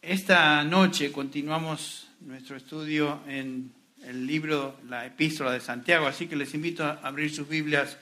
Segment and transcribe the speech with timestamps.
[0.00, 3.72] Esta noche continuamos nuestro estudio en
[4.04, 7.96] el libro, la epístola de Santiago, así que les invito a abrir sus Biblias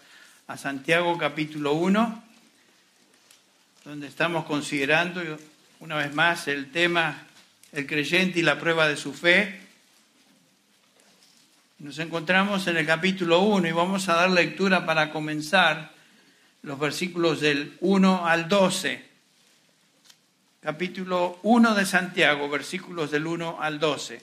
[0.46, 2.22] a Santiago capítulo 1,
[3.86, 5.22] donde estamos considerando
[5.80, 7.26] una vez más el tema
[7.72, 9.58] el creyente y la prueba de su fe.
[11.78, 15.92] Nos encontramos en el capítulo 1 y vamos a dar lectura para comenzar
[16.60, 19.15] los versículos del 1 al 12.
[20.66, 24.20] Capítulo 1 de Santiago, versículos del 1 al 12.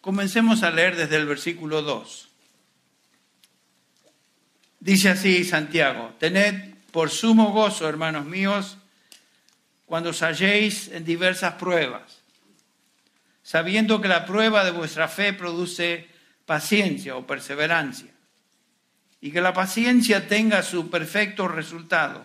[0.00, 2.28] Comencemos a leer desde el versículo 2.
[4.80, 8.78] Dice así Santiago, tened por sumo gozo, hermanos míos,
[9.84, 12.22] cuando os halléis en diversas pruebas,
[13.42, 16.08] sabiendo que la prueba de vuestra fe produce
[16.46, 18.14] paciencia o perseverancia,
[19.20, 22.24] y que la paciencia tenga su perfecto resultado,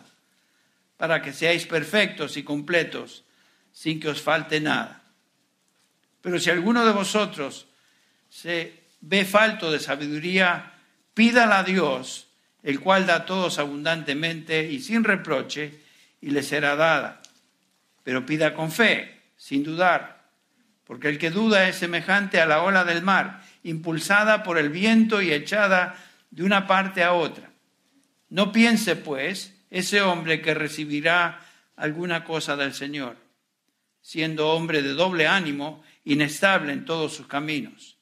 [0.95, 3.25] para que seáis perfectos y completos,
[3.73, 5.01] sin que os falte nada.
[6.21, 7.67] Pero si alguno de vosotros
[8.29, 10.71] se ve falto de sabiduría,
[11.13, 12.27] pídala a Dios,
[12.63, 15.81] el cual da a todos abundantemente y sin reproche,
[16.21, 17.21] y le será dada.
[18.03, 20.23] Pero pida con fe, sin dudar,
[20.85, 25.21] porque el que duda es semejante a la ola del mar, impulsada por el viento
[25.21, 25.95] y echada
[26.31, 27.49] de una parte a otra.
[28.29, 31.41] No piense, pues, ese hombre que recibirá
[31.75, 33.17] alguna cosa del Señor,
[34.03, 37.97] siendo hombre de doble ánimo, inestable en todos sus caminos.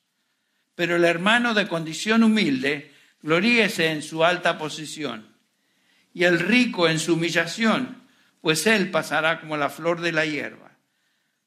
[0.75, 5.27] Pero el hermano de condición humilde, gloríese en su alta posición,
[6.13, 8.01] y el rico en su humillación,
[8.41, 10.71] pues él pasará como la flor de la hierba,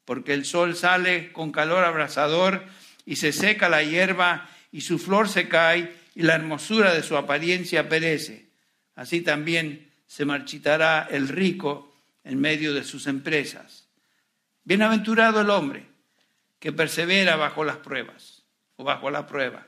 [0.04, 2.64] porque el sol sale con calor abrasador
[3.04, 7.16] y se seca la hierba y su flor se cae y la hermosura de su
[7.16, 8.46] apariencia perece.
[8.94, 13.83] Así también se marchitará el rico en medio de sus empresas.
[14.64, 15.86] Bienaventurado el hombre
[16.58, 18.44] que persevera bajo las pruebas
[18.76, 19.66] o bajo la prueba,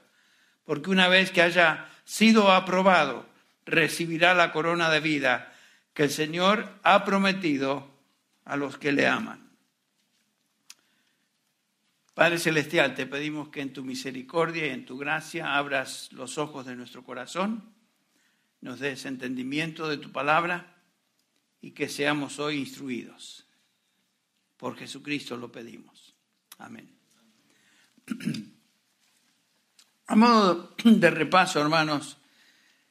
[0.64, 3.26] porque una vez que haya sido aprobado,
[3.66, 5.52] recibirá la corona de vida
[5.92, 7.90] que el Señor ha prometido
[8.44, 9.50] a los que le aman.
[12.14, 16.64] Padre Celestial, te pedimos que en tu misericordia y en tu gracia abras los ojos
[16.64, 17.74] de nuestro corazón,
[18.62, 20.74] nos des entendimiento de tu palabra
[21.60, 23.45] y que seamos hoy instruidos.
[24.56, 26.14] Por Jesucristo lo pedimos.
[26.58, 26.90] Amén.
[30.08, 32.16] A modo de repaso, hermanos,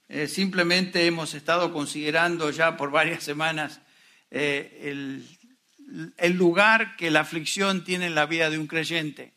[0.10, 3.80] eh, simplemente hemos estado considerando ya por varias semanas
[4.30, 5.26] eh, el,
[6.18, 9.34] el lugar que la aflicción tiene en la vida de un creyente.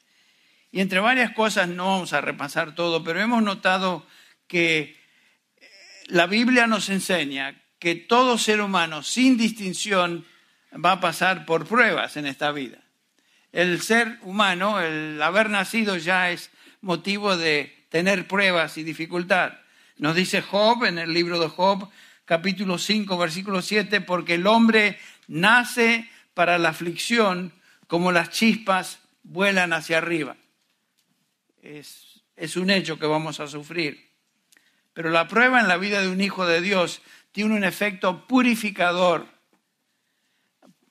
[0.70, 4.06] Y entre varias cosas, no vamos a repasar todo, pero hemos notado
[4.46, 4.80] que
[5.56, 5.68] eh,
[6.06, 10.26] la Biblia nos enseña que todo ser humano, sin distinción,
[10.72, 12.78] va a pasar por pruebas en esta vida.
[13.52, 19.54] El ser humano, el haber nacido ya es motivo de tener pruebas y dificultad.
[19.96, 21.88] Nos dice Job en el libro de Job,
[22.24, 27.52] capítulo 5, versículo 7, porque el hombre nace para la aflicción
[27.86, 30.36] como las chispas vuelan hacia arriba.
[31.62, 34.08] Es, es un hecho que vamos a sufrir.
[34.92, 37.00] Pero la prueba en la vida de un hijo de Dios
[37.32, 39.26] tiene un efecto purificador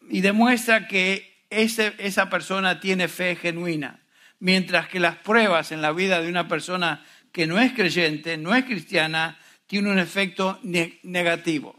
[0.09, 4.01] y demuestra que esa persona tiene fe genuina
[4.39, 8.55] mientras que las pruebas en la vida de una persona que no es creyente, no
[8.55, 11.75] es cristiana, tienen un efecto negativo.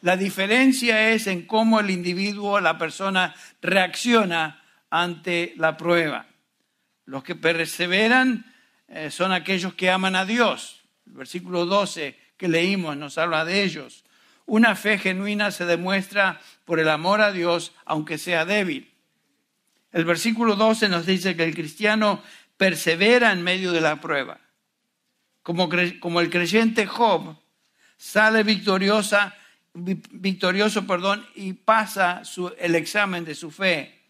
[0.00, 6.26] La diferencia es en cómo el individuo, la persona, reacciona ante la prueba.
[7.04, 8.52] Los que perseveran
[8.88, 10.82] eh, son aquellos que aman a Dios.
[11.06, 14.01] El versículo 12 que leímos nos habla de ellos.
[14.52, 18.92] Una fe genuina se demuestra por el amor a Dios, aunque sea débil.
[19.92, 22.22] El versículo 12 nos dice que el cristiano
[22.58, 24.40] persevera en medio de la prueba.
[25.42, 25.70] Como,
[26.20, 27.34] el creyente Job
[27.96, 29.34] sale victoriosa,
[29.72, 32.20] victorioso perdón, y pasa
[32.58, 34.02] el examen de su fe.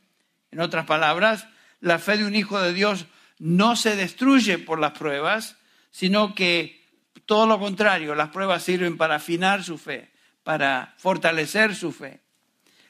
[0.51, 1.47] En otras palabras,
[1.79, 3.07] la fe de un hijo de Dios
[3.39, 5.57] no se destruye por las pruebas,
[5.93, 6.85] sino que
[7.27, 10.12] todo lo contrario, las pruebas sirven para afinar su fe,
[10.43, 12.21] para fortalecer su fe.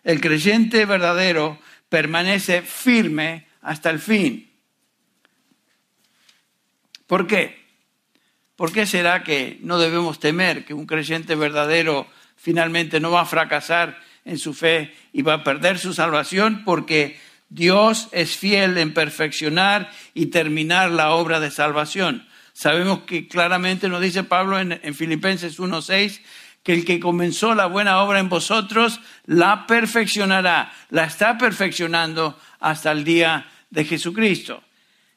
[0.05, 1.59] El creyente verdadero
[1.89, 4.51] permanece firme hasta el fin.
[7.07, 7.63] ¿Por qué?
[8.57, 12.07] ¿Por qué será que no debemos temer que un creyente verdadero
[12.37, 16.63] finalmente no va a fracasar en su fe y va a perder su salvación?
[16.65, 17.19] Porque
[17.49, 22.27] Dios es fiel en perfeccionar y terminar la obra de salvación.
[22.55, 26.21] Sabemos que claramente nos dice Pablo en, en Filipenses 1.6
[26.63, 32.93] que el que comenzó la buena obra en vosotros la perfeccionará, la está perfeccionando hasta
[32.93, 34.63] el día de Jesucristo.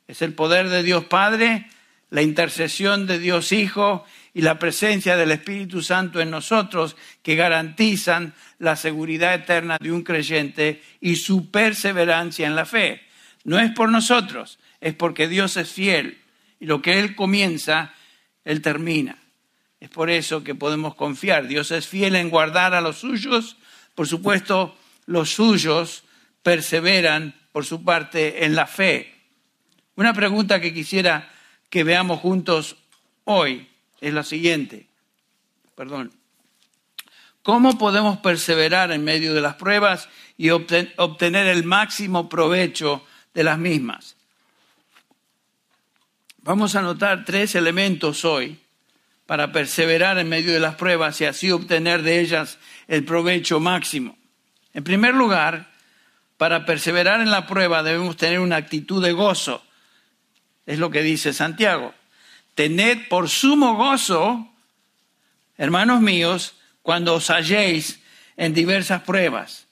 [0.08, 1.68] Es el poder de Dios Padre,
[2.10, 8.34] la intercesión de Dios Hijo y la presencia del Espíritu Santo en nosotros que garantizan
[8.60, 13.02] la seguridad eterna de un creyente y su perseverancia en la fe.
[13.44, 16.20] No es por nosotros, es porque Dios es fiel
[16.60, 17.94] y lo que Él comienza,
[18.44, 19.18] Él termina.
[19.80, 21.48] Es por eso que podemos confiar.
[21.48, 23.58] Dios es fiel en guardar a los suyos.
[23.94, 24.76] Por supuesto,
[25.06, 26.04] los suyos
[26.42, 29.14] perseveran por su parte en la fe.
[29.96, 31.32] Una pregunta que quisiera
[31.70, 32.78] que veamos juntos
[33.26, 33.68] hoy
[34.02, 34.88] es la siguiente.
[35.76, 36.12] Perdón.
[37.44, 43.60] ¿Cómo podemos perseverar en medio de las pruebas y obtener el máximo provecho de las
[43.60, 44.16] mismas?
[46.40, 48.60] Vamos a notar tres elementos hoy
[49.26, 52.58] para perseverar en medio de las pruebas y así obtener de ellas
[52.88, 54.18] el provecho máximo.
[54.74, 55.72] En primer lugar,
[56.38, 59.64] para perseverar en la prueba debemos tener una actitud de gozo.
[60.66, 61.94] Es lo que dice Santiago.
[62.56, 64.48] Tened por sumo gozo,
[65.58, 68.00] hermanos míos, cuando os halléis
[68.38, 69.68] en diversas pruebas.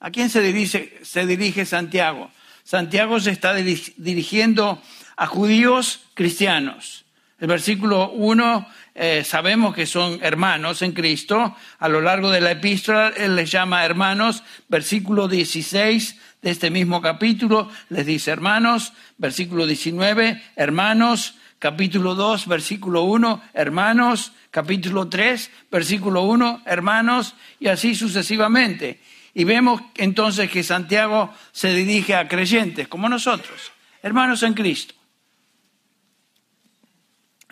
[0.00, 2.30] ¿A quién se dirige, Santiago?
[2.64, 4.82] Santiago se está dirigiendo
[5.16, 7.04] a judíos cristianos.
[7.38, 11.56] El versículo 1 eh, sabemos que son hermanos en Cristo.
[11.78, 14.42] A lo largo de la epístola, Él les llama hermanos.
[14.68, 18.92] Versículo 16 de este mismo capítulo les dice hermanos.
[19.18, 21.34] Versículo 19, hermanos.
[21.58, 24.32] Capítulo 2, versículo 1, hermanos.
[24.50, 27.34] Capítulo 3, versículo 1, hermanos.
[27.60, 29.00] Y así sucesivamente.
[29.32, 33.72] Y vemos entonces que Santiago se dirige a creyentes como nosotros,
[34.02, 34.94] hermanos en Cristo.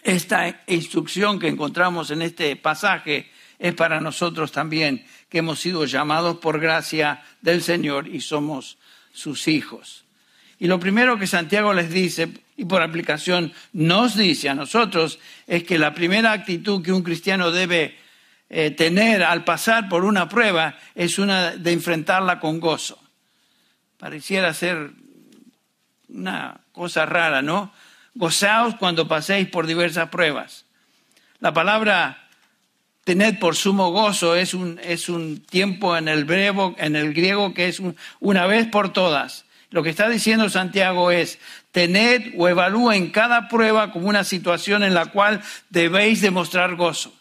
[0.03, 6.39] Esta instrucción que encontramos en este pasaje es para nosotros también, que hemos sido llamados
[6.39, 8.79] por gracia del Señor y somos
[9.13, 10.05] sus hijos.
[10.59, 15.65] Y lo primero que Santiago les dice, y por aplicación nos dice a nosotros, es
[15.65, 17.97] que la primera actitud que un cristiano debe
[18.49, 22.99] eh, tener al pasar por una prueba es una de enfrentarla con gozo.
[23.99, 24.91] Pareciera ser
[26.09, 27.73] una cosa rara, ¿no?
[28.15, 30.67] Gozaos cuando paséis por diversas pruebas.
[31.39, 32.29] La palabra
[33.05, 37.69] tened por sumo gozo es un, es un tiempo en el, en el griego que
[37.69, 37.83] es
[38.21, 39.45] una vez por todas.
[39.71, 41.39] Lo que está diciendo Santiago es,
[41.71, 47.15] tened o evalúen cada prueba como una situación en la cual debéis demostrar gozo.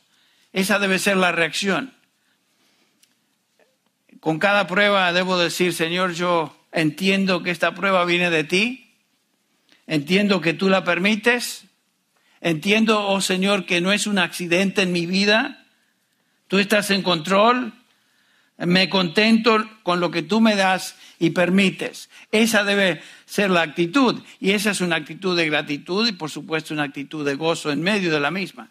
[0.51, 1.93] Esa debe ser la reacción.
[4.19, 8.88] Con cada prueba debo decir, Señor, yo entiendo que esta prueba viene de ti,
[9.89, 11.65] Entiendo que tú la permites.
[12.41, 15.65] Entiendo, oh Señor, que no es un accidente en mi vida.
[16.47, 17.73] Tú estás en control.
[18.57, 22.11] Me contento con lo que tú me das y permites.
[22.31, 24.21] Esa debe ser la actitud.
[24.39, 27.81] Y esa es una actitud de gratitud y, por supuesto, una actitud de gozo en
[27.81, 28.69] medio de la misma.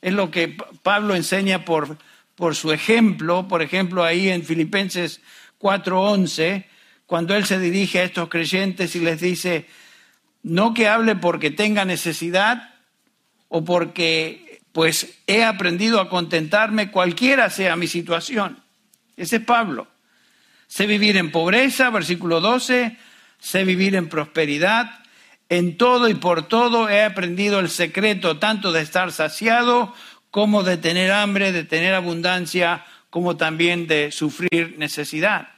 [0.00, 1.98] Es lo que Pablo enseña por,
[2.36, 3.46] por su ejemplo.
[3.48, 5.20] Por ejemplo, ahí en Filipenses
[5.60, 6.64] 4:11,
[7.04, 9.66] cuando él se dirige a estos creyentes y les dice,
[10.48, 12.74] no que hable porque tenga necesidad
[13.48, 18.58] o porque pues he aprendido a contentarme cualquiera sea mi situación.
[19.16, 19.88] Ese es Pablo.
[20.66, 22.96] Sé vivir en pobreza, versículo 12,
[23.38, 25.00] sé vivir en prosperidad.
[25.50, 29.94] En todo y por todo he aprendido el secreto tanto de estar saciado
[30.30, 35.48] como de tener hambre, de tener abundancia, como también de sufrir necesidad.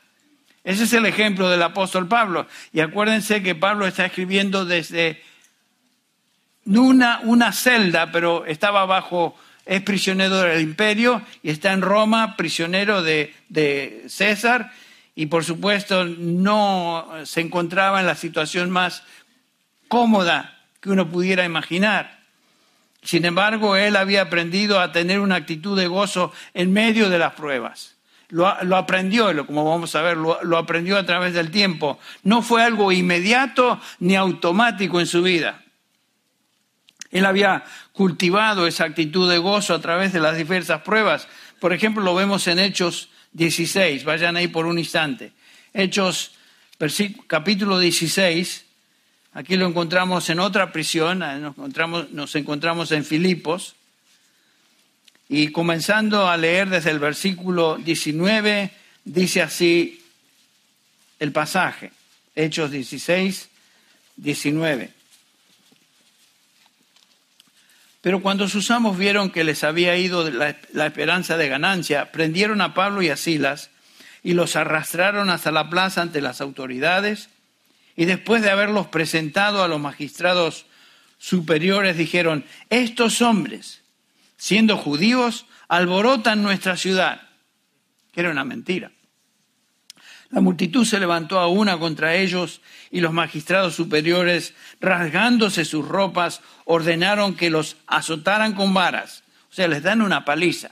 [0.62, 2.46] Ese es el ejemplo del apóstol Pablo.
[2.72, 5.22] Y acuérdense que Pablo está escribiendo desde
[6.66, 13.02] una, una celda, pero estaba bajo, es prisionero del imperio y está en Roma, prisionero
[13.02, 14.72] de, de César.
[15.14, 19.02] Y por supuesto no se encontraba en la situación más
[19.88, 22.20] cómoda que uno pudiera imaginar.
[23.02, 27.32] Sin embargo, él había aprendido a tener una actitud de gozo en medio de las
[27.32, 27.96] pruebas
[28.30, 31.98] lo, aprendió, como vamos a ver, lo, aprendió a través del tiempo.
[32.22, 35.62] No fue algo inmediato ni automático en su vida.
[37.10, 41.26] Él había cultivado esa actitud de gozo a través de las diversas pruebas.
[41.58, 45.32] Por ejemplo, lo vemos en Hechos 16, vayan ahí por un instante.
[45.74, 46.32] Hechos
[47.26, 48.64] capítulo 16,
[49.32, 53.74] aquí lo encontramos en otra prisión, nos encontramos, nos encontramos en Filipos.
[55.32, 58.72] Y comenzando a leer desde el versículo 19,
[59.04, 60.04] dice así
[61.20, 61.92] el pasaje,
[62.34, 63.48] Hechos 16,
[64.16, 64.90] 19.
[68.00, 72.60] Pero cuando sus amos vieron que les había ido la, la esperanza de ganancia, prendieron
[72.60, 73.70] a Pablo y a Silas
[74.24, 77.28] y los arrastraron hasta la plaza ante las autoridades
[77.94, 80.66] y después de haberlos presentado a los magistrados
[81.18, 83.79] superiores dijeron, estos hombres,
[84.40, 87.20] siendo judíos, alborotan nuestra ciudad.
[88.10, 88.90] Que era una mentira.
[90.30, 96.40] La multitud se levantó a una contra ellos y los magistrados superiores, rasgándose sus ropas,
[96.64, 99.24] ordenaron que los azotaran con varas.
[99.50, 100.70] O sea, les dan una paliza.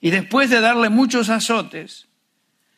[0.00, 2.06] Y después de darle muchos azotes,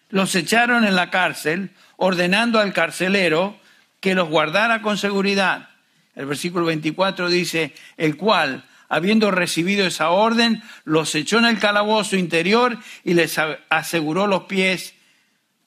[0.09, 3.57] los echaron en la cárcel, ordenando al carcelero
[4.01, 5.69] que los guardara con seguridad.
[6.17, 12.17] El versículo 24 dice, el cual, habiendo recibido esa orden, los echó en el calabozo
[12.17, 13.39] interior y les
[13.71, 14.95] aseguró los pies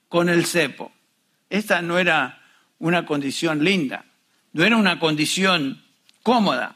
[0.10, 0.92] con el cepo.
[1.50, 2.44] Esta no era
[2.80, 4.06] una condición linda,
[4.52, 5.82] no era una condición
[6.22, 6.76] cómoda.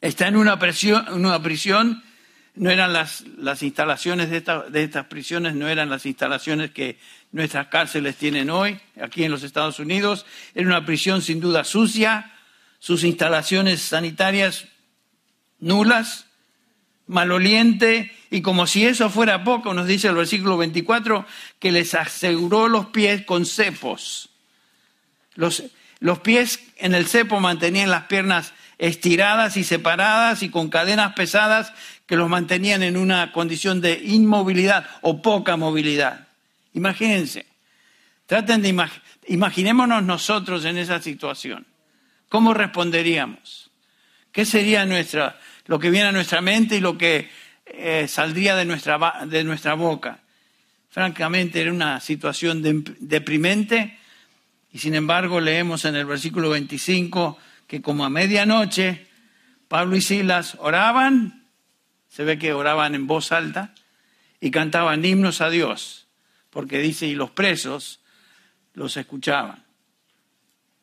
[0.00, 2.02] Está en una, prisión, una prisión
[2.56, 6.98] no eran las, las instalaciones de, de, estas prisiones, no eran las instalaciones que
[7.30, 10.26] nuestras cárceles tienen hoy, aquí en los Estados Unidos.
[10.52, 12.32] Era una prisión sin duda sucia,
[12.80, 14.66] sus instalaciones sanitarias
[15.62, 16.26] nulas,
[17.06, 21.24] maloliente, y como si eso fuera poco, nos dice el versículo 24,
[21.58, 24.28] que les aseguró los pies con cepos.
[25.34, 25.62] Los,
[26.00, 31.72] los pies en el cepo mantenían las piernas estiradas y separadas y con cadenas pesadas
[32.06, 36.26] que los mantenían en una condición de inmovilidad o poca movilidad.
[36.74, 37.46] Imagínense,
[38.26, 38.76] traten de
[39.28, 41.66] imaginémonos nosotros en esa situación.
[42.28, 43.70] ¿Cómo responderíamos?
[44.32, 47.28] ¿Qué sería nuestra, lo que viene a nuestra mente y lo que
[47.66, 50.20] eh, saldría de nuestra, de nuestra boca?
[50.90, 52.62] Francamente era una situación
[53.00, 53.98] deprimente
[54.72, 59.06] y sin embargo leemos en el versículo 25 que como a medianoche
[59.68, 61.42] Pablo y Silas oraban
[62.12, 63.72] se ve que oraban en voz alta
[64.38, 66.08] y cantaban himnos a Dios,
[66.50, 68.00] porque dice, y los presos
[68.74, 69.64] los escuchaban.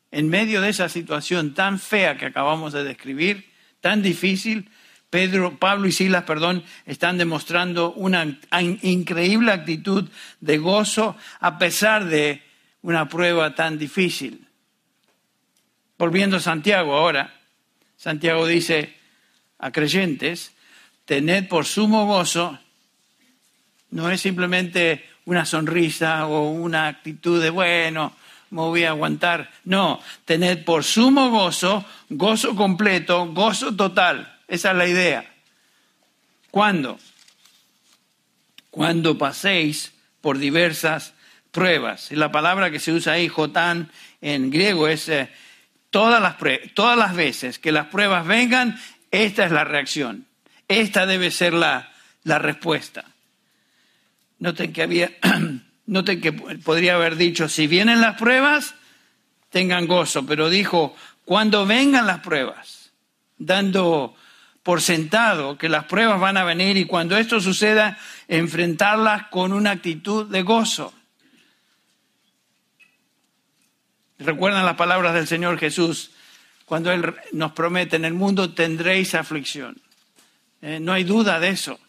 [0.10, 4.70] En medio de esa situación tan fea que acabamos de describir, tan difícil,
[5.10, 8.40] Pedro, Pablo y Silas, perdón, están demostrando una
[8.84, 10.08] increíble actitud
[10.40, 12.44] de gozo a pesar de
[12.82, 14.48] una prueba tan difícil.
[15.98, 17.34] Volviendo a Santiago ahora,
[17.98, 18.96] Santiago dice
[19.58, 20.54] a creyentes,
[21.06, 22.58] tened por sumo gozo
[23.92, 28.16] no es simplemente una sonrisa o una actitud de, bueno,
[28.50, 29.51] me voy a aguantar.
[29.63, 34.38] No, tened por sumo gozo, gozo completo, gozo total.
[34.48, 35.34] Esa es la idea.
[36.51, 37.00] ¿Cuándo?
[38.72, 41.13] Cuando paséis por diversas
[41.51, 42.12] pruebas.
[42.12, 43.91] La palabra que se usa ahí, jotán,
[44.22, 45.29] en griego es eh,
[45.89, 46.36] todas, las
[46.74, 48.79] todas las veces que las pruebas vengan,
[49.12, 50.25] esta es la reacción.
[50.68, 51.91] Esta debe ser la,
[52.24, 53.06] respuesta.
[54.38, 55.12] Noten que, había,
[55.89, 58.75] noten que podría haber dicho, si vienen las pruebas,
[59.50, 62.91] tengan gozo, pero dijo, cuando vengan las pruebas,
[63.39, 64.15] dando
[64.62, 69.72] por sentado que las pruebas van a venir y cuando esto suceda, enfrentarlas con una
[69.72, 70.93] actitud de gozo.
[74.19, 76.12] Recuerdan las palabras del Señor Jesús
[76.65, 79.81] cuando Él nos promete, en el mundo tendréis aflicción.
[80.62, 81.79] Eh, no hay duda de eso.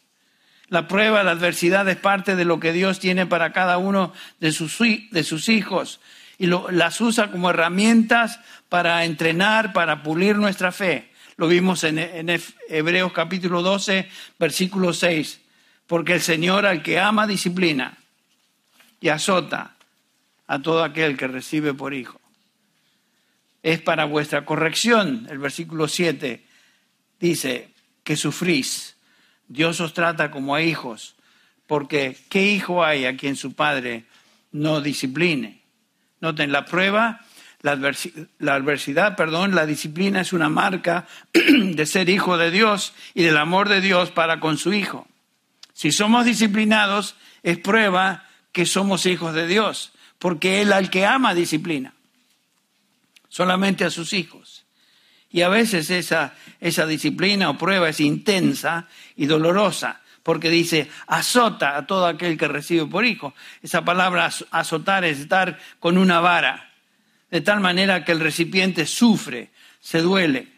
[0.71, 4.53] La prueba, la adversidad es parte de lo que Dios tiene para cada uno de
[4.53, 6.01] sus, de sus hijos
[6.39, 11.11] y las usa como herramientas para entrenar, para pulir nuestra fe.
[11.37, 14.09] Lo vimos en, en Hebreos capítulo 12,
[14.39, 15.41] versículo 6.
[15.87, 17.99] Porque el Señor al que ama disciplina
[19.01, 19.75] y azota
[20.47, 22.21] a todo aquel que recibe por hijo.
[23.63, 25.27] Es para vuestra corrección.
[25.31, 26.43] El versículo 7
[27.19, 27.71] dice,
[28.03, 28.97] que sufrís.
[29.51, 31.17] Dios os trata como a hijos,
[31.67, 34.05] porque ¿qué hijo hay a quien su padre
[34.53, 35.61] no discipline?
[36.21, 37.21] Noten, la prueba,
[37.63, 43.37] la, adversidad, perdón, la disciplina es una marca de ser hijo de Dios y del
[43.37, 45.09] amor de Dios para con su hijo.
[45.73, 49.91] Si somos disciplinados, es prueba que somos hijos de Dios,
[50.21, 51.93] porque Él al que ama disciplina,
[53.29, 54.50] solamente a sus hijos.
[55.33, 61.77] Y a veces esa, esa disciplina o prueba es intensa y dolorosa, porque dice, azota
[61.77, 63.33] a todo aquel que recibe por hijo.
[63.63, 66.73] Esa palabra azotar es estar con una vara,
[67.31, 70.49] de tal manera que el recipiente sufre, se duele.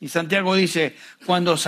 [0.00, 1.66] Y Santiago dice, cuando os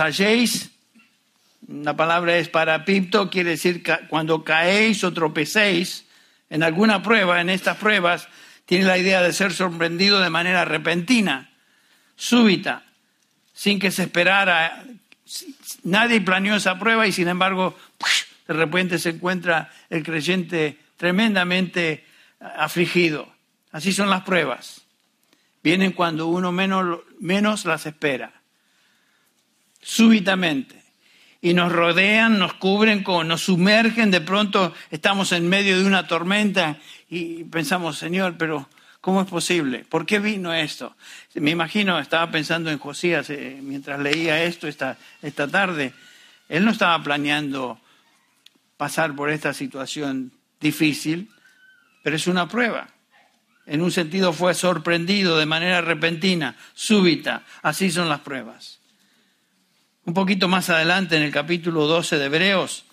[1.67, 6.05] la palabra es para pipto, quiere decir cuando caéis o tropecéis
[6.49, 8.27] en alguna prueba, en estas pruebas,
[8.65, 11.48] tiene la idea de ser sorprendido de manera repentina
[12.19, 12.83] súbita.
[13.53, 14.85] sin que se esperara.
[15.83, 17.77] Nadie planeó esa prueba y sin embargo,
[18.47, 22.05] de repente se encuentra el creyente tremendamente
[22.39, 23.27] afligido.
[23.71, 24.81] Así son las pruebas.
[25.61, 28.31] Vienen cuando uno menos, menos las espera.
[29.81, 30.81] Súbitamente.
[31.41, 34.09] Y nos rodean, nos cubren, nos sumergen.
[34.09, 36.77] De pronto estamos en medio de una tormenta
[37.09, 38.69] y pensamos, Señor, pero
[39.01, 39.85] ¿cómo es posible?
[39.87, 40.95] ¿Por qué vino esto?
[41.35, 45.93] Me imagino, estaba pensando en Josías eh, mientras leía esto esta, esta tarde.
[46.47, 47.79] Él no estaba planeando
[48.77, 51.29] pasar por esta situación difícil,
[52.03, 52.89] pero es una prueba.
[53.65, 57.43] En un sentido fue sorprendido de manera repentina, súbita.
[57.61, 58.79] Así son las pruebas.
[60.05, 62.85] Un poquito más adelante, en el capítulo 12 de Hebreos,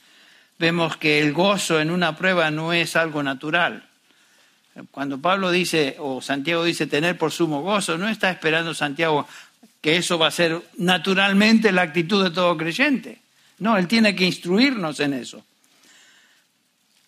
[0.58, 3.85] vemos que el gozo en una prueba no es algo natural.
[4.90, 9.26] Cuando Pablo dice, o Santiago dice tener por sumo gozo, no está esperando Santiago
[9.80, 13.20] que eso va a ser naturalmente la actitud de todo creyente.
[13.58, 15.44] No, él tiene que instruirnos en eso.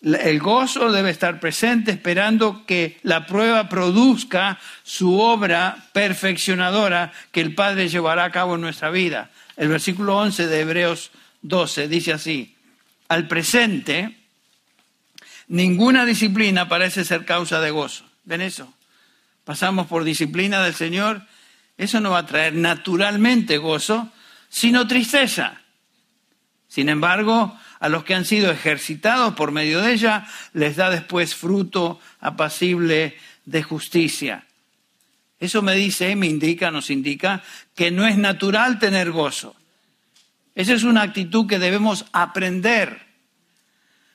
[0.01, 7.53] El gozo debe estar presente esperando que la prueba produzca su obra perfeccionadora que el
[7.53, 9.29] Padre llevará a cabo en nuestra vida.
[9.57, 11.11] El versículo 11 de Hebreos
[11.41, 12.55] 12 dice así,
[13.09, 14.18] al presente
[15.49, 18.05] ninguna disciplina parece ser causa de gozo.
[18.23, 18.73] ¿Ven eso?
[19.43, 21.23] Pasamos por disciplina del Señor,
[21.77, 24.11] eso no va a traer naturalmente gozo,
[24.49, 25.61] sino tristeza.
[26.67, 31.35] Sin embargo, a los que han sido ejercitados por medio de ella, les da después
[31.35, 34.45] fruto apacible de justicia.
[35.39, 37.41] Eso me dice, me indica, nos indica
[37.73, 39.55] que no es natural tener gozo.
[40.53, 43.08] Esa es una actitud que debemos aprender.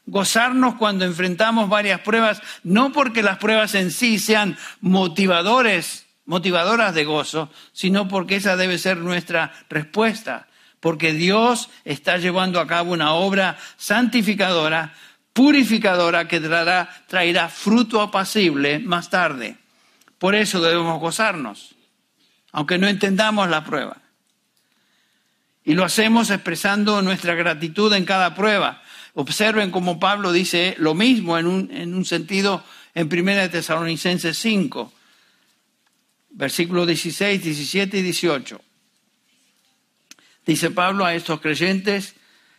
[0.07, 7.05] Gozarnos cuando enfrentamos varias pruebas, no porque las pruebas en sí sean motivadores, motivadoras de
[7.05, 10.47] gozo, sino porque esa debe ser nuestra respuesta
[10.85, 14.93] porque Dios está llevando a cabo una obra santificadora,
[15.33, 19.57] purificadora, que traerá, traerá fruto apacible más tarde.
[20.19, 21.75] Por eso debemos gozarnos,
[22.53, 23.97] aunque no entendamos la prueba.
[25.65, 28.83] Y lo hacemos expresando nuestra gratitud en cada prueba.
[29.15, 34.93] Observen cómo Pablo dice lo mismo en un, en un sentido en 1 Tesalonicenses 5,
[36.31, 38.61] versículos 16, 17 y 18.
[40.45, 42.17] Dice Pablo a estos creyentes,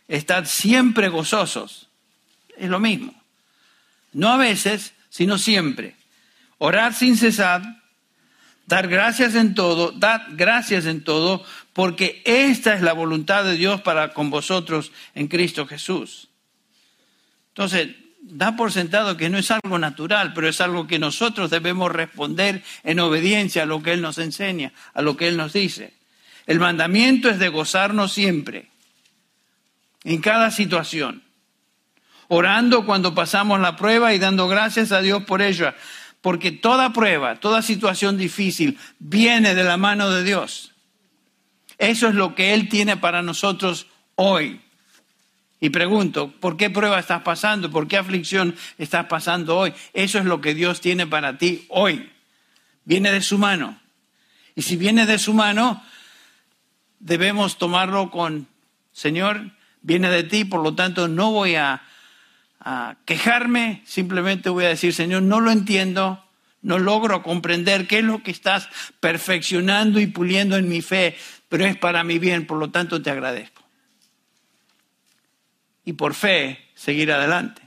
[0.08, 1.88] estad siempre gozosos.
[2.56, 3.14] Es lo mismo.
[4.12, 5.94] No a veces, sino siempre.
[6.56, 7.82] Orar sin cesar,
[8.66, 13.82] dar gracias en todo, dar gracias en todo, porque esta es la voluntad de Dios
[13.82, 16.30] para con vosotros en Cristo Jesús.
[17.56, 17.88] Entonces,
[18.20, 22.62] da por sentado que no es algo natural, pero es algo que nosotros debemos responder
[22.84, 25.94] en obediencia a lo que Él nos enseña, a lo que Él nos dice.
[26.46, 28.68] El mandamiento es de gozarnos siempre,
[30.04, 31.22] en cada situación,
[32.28, 35.74] orando cuando pasamos la prueba y dando gracias a Dios por ella,
[36.20, 40.72] porque toda prueba, toda situación difícil viene de la mano de Dios.
[41.78, 44.60] Eso es lo que Él tiene para nosotros hoy.
[45.60, 47.70] Y pregunto, ¿por qué prueba estás pasando?
[47.70, 49.72] ¿Por qué aflicción estás pasando hoy?
[49.94, 52.10] Eso es lo que Dios tiene para ti hoy.
[52.84, 53.78] Viene de su mano.
[54.54, 55.82] Y si viene de su mano,
[56.98, 58.48] debemos tomarlo con,
[58.92, 61.82] Señor, viene de ti, por lo tanto no voy a,
[63.04, 66.24] quejarme, simplemente voy a decir, Señor, no lo entiendo,
[66.62, 71.16] no logro comprender qué es lo que estás perfeccionando y puliendo en mi fe,
[71.48, 73.55] pero es para mi bien, por lo tanto te agradezco.
[75.86, 77.62] Y por fe, seguir adelante.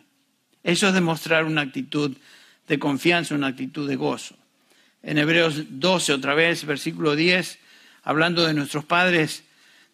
[0.64, 2.16] Eso es demostrar una actitud
[2.68, 4.36] de confianza, una actitud de gozo.
[5.02, 7.58] En Hebreos 12, otra vez, versículo 10,
[8.04, 9.44] hablando de nuestros padres,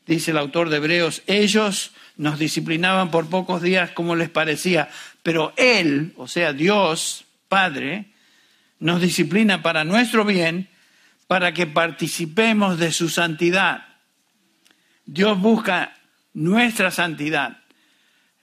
[0.06, 4.90] dice el autor de Hebreos, ellos nos disciplinaban por pocos días como les parecía,
[5.24, 8.06] pero Él, o sea, Dios, Padre,
[8.80, 10.68] nos disciplina para nuestro bien,
[11.28, 13.86] para que participemos de su santidad.
[15.06, 15.96] Dios busca
[16.34, 17.65] nuestra santidad.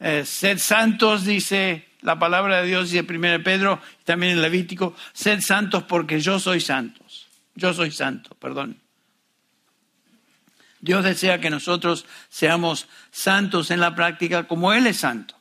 [0.03, 5.41] Eh, sed santos, dice la palabra de Dios, dice 1 Pedro, también en Levítico, sed
[5.41, 7.29] santos porque yo soy santos.
[7.55, 8.79] Yo soy santo, perdón.
[10.81, 15.37] Dios desea que nosotros seamos santos en la práctica como Él es santo.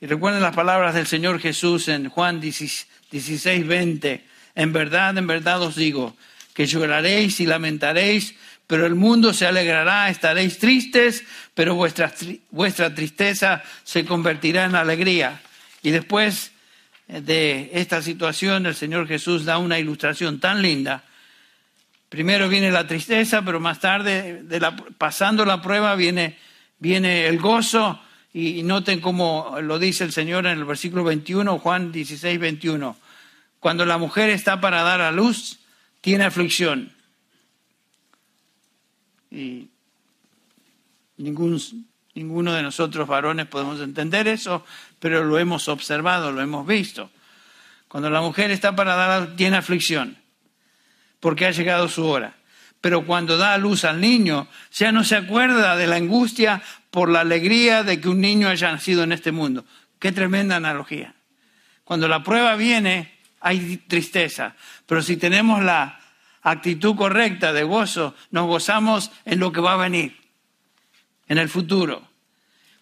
[0.00, 4.26] Y recuerden las palabras del Señor Jesús en Juan 16, 20.
[4.54, 6.16] En verdad, en verdad os digo
[6.54, 8.34] que lloraréis y lamentaréis,
[8.70, 12.10] pero el mundo se alegrará, estaréis tristes, pero vuestra,
[12.50, 15.42] vuestra tristeza se convertirá en alegría.
[15.82, 16.52] Y después
[17.06, 21.04] de esta situación, el Señor Jesús da una ilustración tan linda
[22.10, 24.42] Primero viene la tristeza, pero más tarde,
[24.98, 26.36] pasando la prueba, viene,
[26.80, 28.00] viene el gozo.
[28.34, 32.96] Y, noten cómo lo dice el Señor en el versículo 21, Juan 16, 21.
[33.60, 35.60] Cuando la mujer está para dar a luz,
[36.00, 36.92] tiene aflicción.
[39.30, 39.68] Y
[41.16, 44.64] ninguno de nosotros varones podemos entender eso,
[44.98, 47.10] pero lo hemos observado, lo hemos visto.
[47.88, 50.16] Cuando la mujer está para dar tiene aflicción,
[51.20, 52.34] porque ha llegado su hora.
[52.80, 57.10] Pero cuando da a luz al niño, ya no se acuerda de la angustia por
[57.10, 59.66] la alegría de que un niño haya nacido en este mundo.
[59.98, 61.14] Qué tremenda analogía.
[61.84, 64.54] Cuando la prueba viene, hay tristeza,
[64.86, 65.99] pero si tenemos la
[66.42, 70.16] actitud correcta de gozo, nos gozamos en lo que va a venir,
[71.28, 72.08] en el futuro.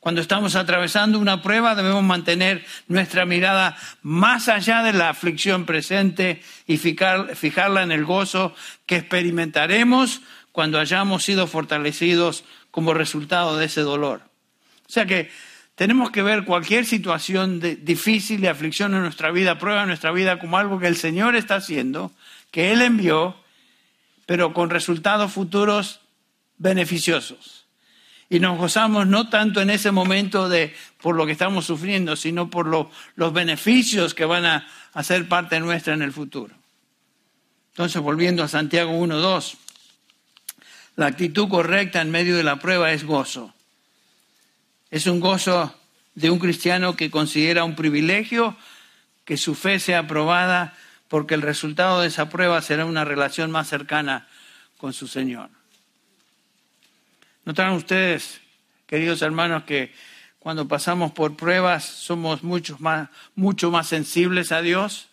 [0.00, 6.40] Cuando estamos atravesando una prueba debemos mantener nuestra mirada más allá de la aflicción presente
[6.66, 8.54] y fijarla en el gozo
[8.86, 14.22] que experimentaremos cuando hayamos sido fortalecidos como resultado de ese dolor.
[14.88, 15.30] O sea que
[15.74, 20.10] tenemos que ver cualquier situación de, difícil de aflicción en nuestra vida, prueba en nuestra
[20.10, 22.12] vida, como algo que el Señor está haciendo,
[22.50, 23.36] que Él envió,
[24.28, 26.00] pero con resultados futuros
[26.58, 27.64] beneficiosos.
[28.28, 32.50] Y nos gozamos no tanto en ese momento de por lo que estamos sufriendo, sino
[32.50, 36.54] por los beneficios que van a, a ser parte nuestra en el futuro.
[37.70, 39.56] Entonces, volviendo a Santiago 1.2,
[40.96, 43.54] la actitud correcta en medio de la prueba es gozo.
[44.90, 45.74] Es un gozo
[46.14, 48.58] de un cristiano que considera un privilegio
[49.24, 50.76] que su fe sea aprobada
[51.08, 54.28] porque el resultado de esa prueba será una relación más cercana
[54.76, 55.50] con su Señor.
[57.44, 58.40] ¿Notaron ustedes,
[58.86, 59.92] queridos hermanos, que
[60.38, 65.08] cuando pasamos por pruebas somos mucho más, mucho más sensibles a Dios?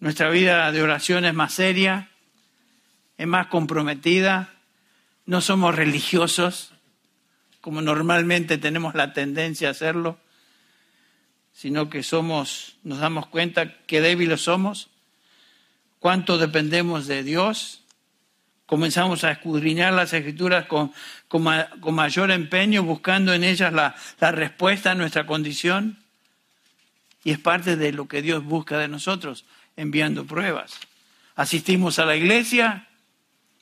[0.00, 2.08] Nuestra vida de oración es más seria,
[3.18, 4.54] es más comprometida,
[5.26, 6.72] no somos religiosos
[7.60, 10.18] como normalmente tenemos la tendencia a hacerlo,
[11.58, 14.90] sino que somos, nos damos cuenta qué débiles somos,
[15.98, 17.82] cuánto dependemos de Dios,
[18.64, 20.92] comenzamos a escudriñar las escrituras con,
[21.26, 21.42] con,
[21.96, 25.98] mayor empeño, buscando en ellas la, la respuesta a nuestra condición,
[27.24, 29.44] y es parte de lo que Dios busca de nosotros,
[29.76, 30.78] enviando pruebas.
[31.34, 32.84] Asistimos a la iglesia,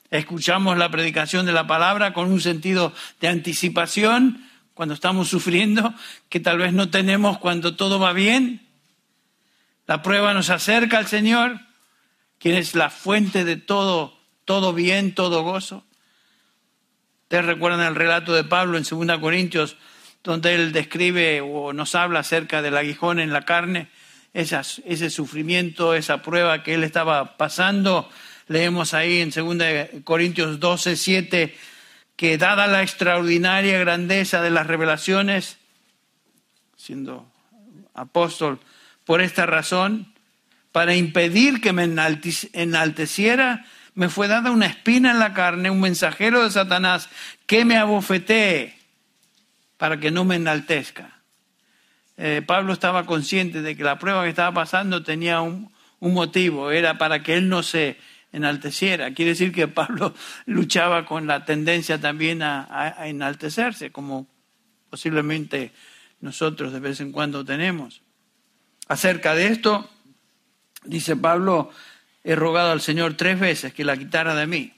[0.09, 4.46] Escuchamos la predicación de la palabra con un sentido de anticipación
[4.77, 5.93] cuando estamos sufriendo,
[6.29, 8.65] que tal vez no tenemos cuando todo va bien.
[9.87, 11.59] La prueba nos acerca al Señor,
[12.39, 15.83] quien es la fuente de todo, todo bien, todo gozo.
[17.23, 19.75] Ustedes recuerdan el relato de Pablo en 2 Corintios,
[20.23, 23.89] donde él describe o nos habla acerca del aguijón en la carne,
[24.33, 28.09] ese sufrimiento, esa prueba que él estaba pasando
[28.49, 31.55] Leemos ahí en 2 Corintios 12, 7,
[32.17, 35.57] que dada la extraordinaria grandeza de las revelaciones,
[36.75, 37.31] siendo
[37.93, 38.59] apóstol,
[39.05, 40.11] por esta razón,
[40.71, 46.43] para impedir que me enalteciera, me fue dada una espina en la carne, un mensajero
[46.43, 47.07] de Satanás,
[47.45, 48.75] que me abofetee
[49.77, 51.21] para que no me enaltezca.
[52.17, 56.71] Eh, Pablo estaba consciente de que la prueba que estaba pasando tenía un, un motivo,
[56.71, 57.97] era para que él no se
[58.31, 59.13] enalteciera.
[59.13, 60.13] Quiere decir que Pablo
[60.45, 64.27] luchaba con la tendencia también a, enaltecerse, como
[64.89, 65.71] posiblemente
[66.21, 68.01] nosotros de vez en cuando tenemos.
[68.87, 69.89] Acerca de esto,
[70.85, 71.71] dice Pablo,
[72.23, 74.73] he rogado al Señor tres veces que la quitara de mí.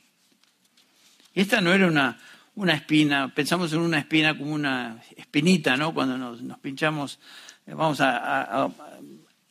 [1.33, 2.17] Y esta no era una,
[2.55, 5.93] una espina, pensamos en una espina como una espinita, ¿no?
[5.93, 7.19] Cuando nos, pinchamos,
[7.67, 8.69] eh, vamos a, a,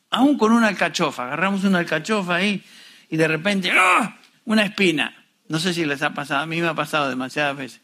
[0.09, 2.61] aún con una alcachofa, agarramos una alcachofa ahí
[3.09, 4.17] y de repente, ¡ah!
[4.45, 5.15] una espina.
[5.47, 7.81] No sé si les ha pasado, a mí me ha pasado demasiadas veces,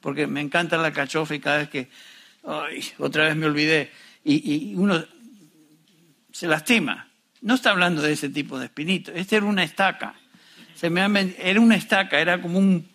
[0.00, 1.88] porque me encanta la cachofa y cada vez que,
[2.46, 3.92] ay, otra vez me olvidé,
[4.24, 5.04] y, uno
[6.32, 7.08] se lastima.
[7.40, 10.14] No está hablando de ese tipo de espinito, este era una estaca.
[10.74, 12.88] Se me era una estaca, era como un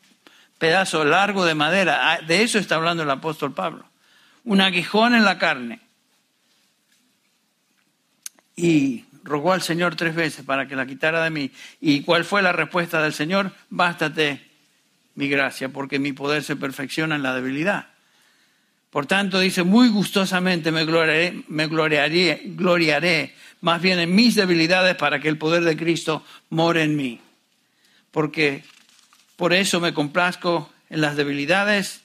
[0.58, 2.12] pedazo largo de madera.
[2.12, 3.86] Ah, de eso está hablando el apóstol Pablo.
[4.44, 5.80] Un aguijón en la carne.
[8.56, 11.52] Y rogó al Señor tres veces para que la quitara de mí.
[11.80, 13.54] ¿Y cuál fue la respuesta del Señor?
[13.70, 14.42] Bástate
[15.16, 17.88] mi gracia, porque mi poder se perfecciona en la debilidad.
[18.90, 24.96] Por tanto, dice, muy gustosamente me gloriaré, me gloriaré, gloriaré más bien en mis debilidades
[24.96, 27.22] para que el poder de Cristo more en mí.
[28.10, 28.64] Porque
[29.36, 32.02] por eso me complazco en las debilidades,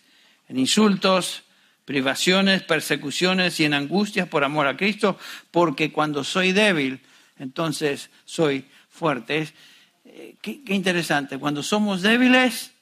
[0.49, 1.45] en insultos,
[1.85, 5.19] privaciones, persecuciones y en angustias por amor a Cristo,
[5.51, 7.01] porque cuando soy débil,
[7.39, 9.49] entonces soy fuerte.
[10.05, 12.73] eh, qué, interesante, cuando somos débiles,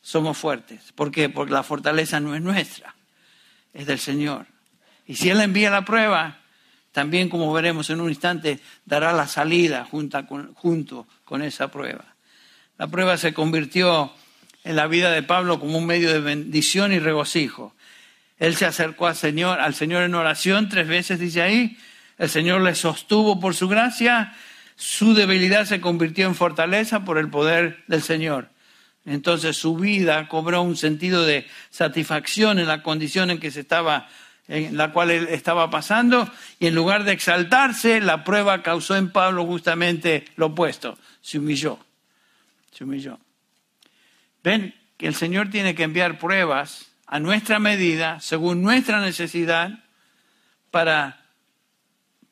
[0.00, 0.92] somos fuertes.
[0.94, 1.28] ¿Por qué?
[1.28, 2.94] Porque la fortaleza no es nuestra,
[3.72, 4.46] es del Señor.
[5.06, 6.42] Y si Él envía la prueba,
[6.92, 10.26] también, como veremos en un instante, dará la salida junto
[11.24, 12.04] con, esa prueba.
[12.78, 14.12] La prueba se convirtió
[14.62, 17.74] en la vida de Pablo como un medio de bendición y regocijo.
[18.38, 21.78] Él se acercó al Señor en oración tres veces, dice ahí.
[22.22, 24.32] El Señor le sostuvo por su gracia.
[24.76, 28.48] Su debilidad se convirtió en fortaleza por el poder del Señor.
[29.04, 34.08] Entonces su vida cobró un sentido de satisfacción en la condición en que se estaba
[34.46, 36.30] en la cual él estaba pasando
[36.60, 41.80] y en lugar de exaltarse, la prueba causó en Pablo justamente lo opuesto, se humilló,
[42.70, 43.18] se humilló.
[44.44, 49.80] Ven que el Señor tiene que enviar pruebas a nuestra medida, según nuestra necesidad,
[50.70, 51.21] para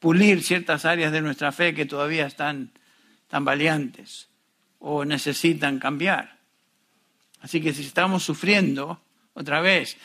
[0.01, 2.73] pulir ciertas áreas de nuestra fe que todavía están
[3.29, 4.29] tan valientes
[4.81, 6.39] o necesitan cambiar.
[7.41, 9.01] Así que si estamos sufriendo,
[9.35, 9.97] otra vez,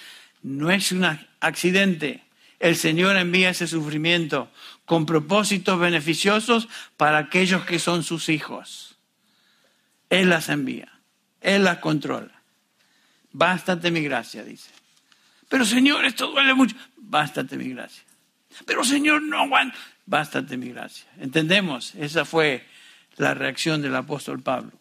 [0.44, 1.06] no es un
[1.40, 2.24] accidente.
[2.60, 4.52] El Señor envía ese sufrimiento
[4.86, 8.98] con propósitos beneficiosos para aquellos que son sus hijos.
[10.10, 11.00] Él las envía,
[11.42, 12.42] Él las controla.
[13.32, 14.70] Bástate mi gracia, dice.
[15.50, 16.76] Pero Señor, esto duele mucho.
[16.96, 18.05] Bástate mi gracia.
[18.66, 19.78] Pero Señor, no aguanta.
[20.06, 21.06] Bástate mi gracia.
[21.20, 21.96] ¿Entendemos?
[21.96, 22.66] Esa fue
[23.18, 24.72] la reacción del apóstol Pablo.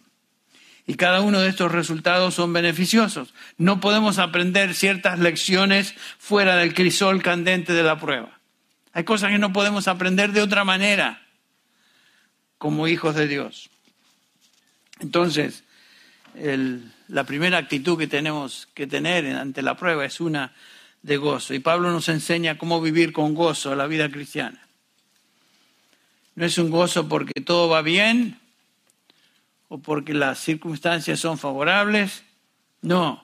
[0.86, 3.32] Y cada uno de estos resultados son beneficiosos.
[3.56, 8.38] No podemos aprender ciertas lecciones fuera del crisol candente de la prueba.
[8.92, 11.22] Hay cosas que no podemos aprender de otra manera
[12.58, 13.70] como hijos de Dios.
[15.00, 15.64] Entonces,
[17.08, 20.52] la primera actitud que tenemos que tener ante la prueba es una
[21.04, 21.52] de gozo.
[21.54, 24.66] Y Pablo nos enseña cómo vivir con gozo la vida cristiana.
[26.34, 28.40] No es un gozo porque todo va bien,
[29.68, 32.24] o porque las circunstancias son favorables,
[32.80, 33.22] no,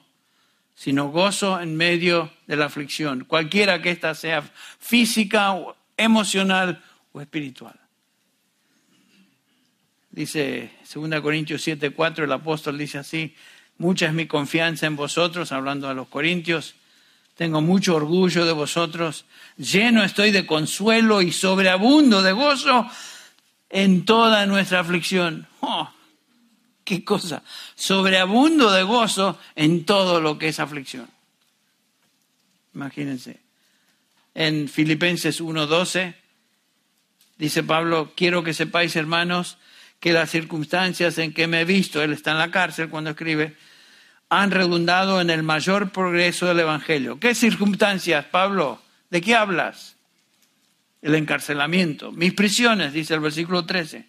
[0.74, 4.42] sino gozo en medio de la aflicción, cualquiera que ésta sea
[4.78, 5.56] física,
[5.96, 7.74] emocional o espiritual.
[10.10, 13.34] Dice 2 Corintios 7, 4, el apóstol dice así,
[13.78, 16.74] mucha es mi confianza en vosotros, hablando a los corintios,
[17.40, 19.24] tengo mucho orgullo de vosotros,
[19.56, 22.86] lleno estoy de consuelo y sobreabundo de gozo
[23.70, 25.48] en toda nuestra aflicción.
[25.60, 25.90] Oh,
[26.84, 27.42] qué cosa,
[27.76, 31.08] sobreabundo de gozo en todo lo que es aflicción.
[32.74, 33.40] Imagínense.
[34.34, 36.16] En Filipenses 1:12
[37.38, 39.56] dice Pablo, quiero que sepáis, hermanos,
[39.98, 43.56] que las circunstancias en que me he visto, él está en la cárcel cuando escribe,
[44.30, 47.18] han redundado en el mayor progreso del Evangelio.
[47.18, 48.80] ¿Qué circunstancias, Pablo?
[49.10, 49.96] ¿De qué hablas?
[51.02, 54.06] El encarcelamiento, mis prisiones, dice el versículo 13.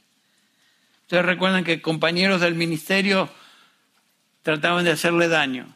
[1.02, 3.30] Ustedes recuerdan que compañeros del ministerio
[4.44, 5.76] trataban de hacerle daño.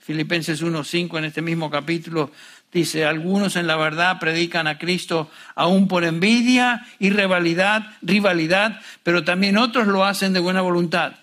[0.00, 2.32] Filipenses 1.5 en este mismo capítulo
[2.72, 9.24] dice, algunos en la verdad predican a Cristo aún por envidia y rivalidad, rivalidad, pero
[9.24, 11.14] también otros lo hacen de buena voluntad.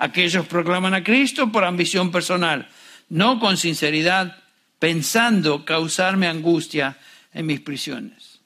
[0.00, 2.66] Aquellos proclaman a Cristo por ambición personal,
[3.10, 4.42] no con sinceridad,
[4.78, 6.96] pensando causarme angustia
[7.34, 8.40] en mis prisiones.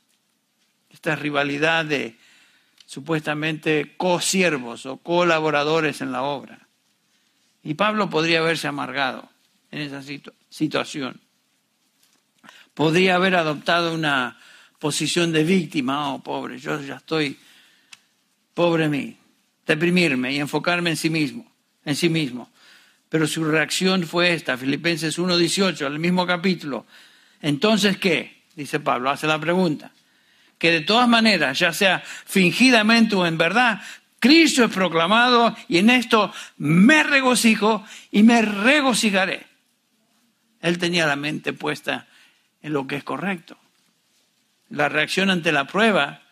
[0.90, 2.18] Esta rivalidad de
[2.86, 6.66] supuestamente co-siervos o colaboradores en la obra.
[7.62, 9.28] Y Pablo podría haberse amargado
[9.70, 10.02] en esa
[10.50, 11.20] situación.
[12.74, 14.40] Podría haber adoptado una
[14.80, 17.38] posición de víctima, oh pobre, yo ya estoy,
[18.54, 19.16] pobre mí,
[19.66, 21.50] deprimirme y enfocarme en sí mismo,
[21.85, 22.50] en sí mismo.
[23.09, 26.87] Pero su reacción fue esta, Filipenses 1.18, el mismo capítulo.
[27.40, 28.42] Entonces, ¿qué?
[28.57, 29.92] Dice Pablo, hace la pregunta
[30.59, 33.83] que de todas maneras, ya sea fingidamente o en verdad,
[34.18, 39.46] Cristo es proclamado y en esto me regocijo y me regocijaré.
[40.62, 42.07] Él tenía la mente puesta
[42.62, 43.59] en lo que es correcto.
[44.70, 46.22] La reacción ante la prueba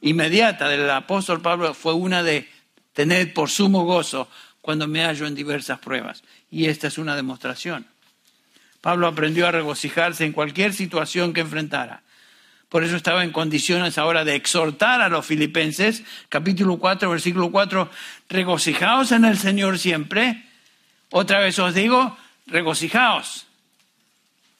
[0.00, 2.48] inmediata del apóstol Pablo fue una de
[2.92, 4.28] tener por sumo gozo
[4.60, 6.22] cuando me hallo en diversas pruebas.
[6.50, 7.86] Y esta es una demostración.
[8.80, 12.02] Pablo aprendió a regocijarse en cualquier situación que enfrentara.
[12.68, 17.90] Por eso estaba en condiciones ahora de exhortar a los filipenses, capítulo 4, versículo 4,
[18.30, 20.42] regocijaos en el Señor siempre.
[21.10, 23.46] Otra vez os digo, regocijaos.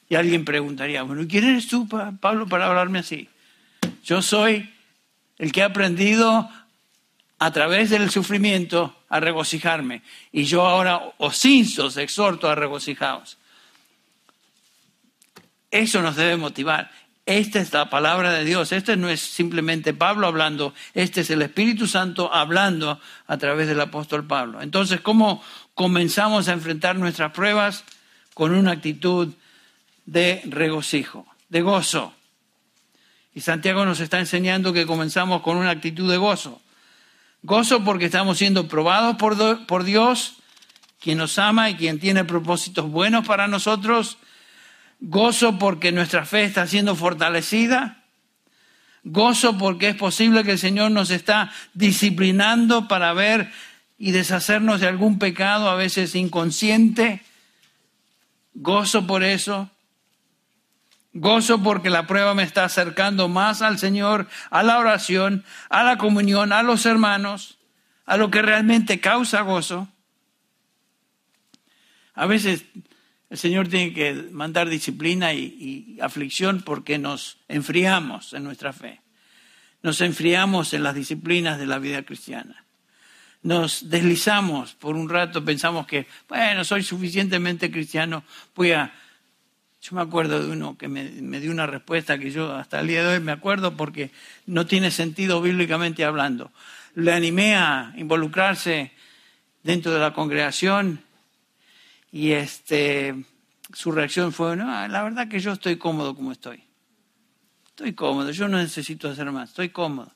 [0.09, 3.29] Y alguien preguntaría, bueno, ¿quién eres tú, Pablo, para hablarme así?
[4.05, 4.71] Yo soy
[5.39, 6.49] el que ha aprendido
[7.43, 10.01] a través del sufrimiento a regocijarme.
[10.31, 13.37] Y yo ahora os insto, exhorto a regocijaos.
[15.69, 16.89] Eso nos debe motivar.
[17.25, 18.71] esta es la palabra de Dios.
[18.71, 23.81] Este no es simplemente Pablo hablando, este es el Espíritu Santo hablando a través del
[23.81, 24.61] apóstol Pablo.
[24.61, 27.83] Entonces, ¿cómo comenzamos a enfrentar nuestras pruebas?
[28.33, 29.33] Con una actitud
[30.05, 32.13] de regocijo, de gozo.
[33.35, 36.61] Y Santiago nos está enseñando que comenzamos con una actitud de gozo.
[37.43, 40.37] Gozo porque estamos siendo probados por, por Dios,
[40.99, 44.17] quien nos ama y quien tiene propósitos buenos para nosotros
[45.05, 48.05] Gozo porque nuestra fe está siendo fortalecida.
[49.03, 53.51] Gozo porque es posible que el Señor nos está disciplinando para ver
[53.97, 57.21] y deshacernos de algún pecado, a veces inconsciente.
[58.53, 59.69] Gozo por eso.
[61.13, 65.97] Gozo porque la prueba me está acercando más al Señor, a la oración, a la
[65.97, 67.59] comunión, a los hermanos,
[68.05, 69.87] a lo que realmente causa gozo.
[72.15, 72.65] A veces
[73.29, 79.01] el Señor tiene que mandar disciplina y, aflicción porque nos enfriamos en nuestra fe.
[79.83, 82.65] Nos enfriamos en las disciplinas de la vida cristiana.
[83.43, 88.23] Nos deslizamos por un rato, pensamos que, bueno, soy suficientemente cristiano,
[88.55, 88.93] voy a...
[89.83, 91.03] Yo me acuerdo de uno que me,
[91.41, 94.11] dio una respuesta que yo hasta el día de hoy me acuerdo porque
[94.45, 96.53] no tiene sentido bíblicamente hablando.
[96.95, 98.93] Le animé a involucrarse
[99.61, 101.03] dentro de la congregación
[102.13, 103.25] y este,
[103.73, 106.63] su reacción fue, no, la verdad que yo estoy cómodo como estoy.
[107.67, 110.13] Estoy cómodo, yo no necesito hacer más, estoy cómodo.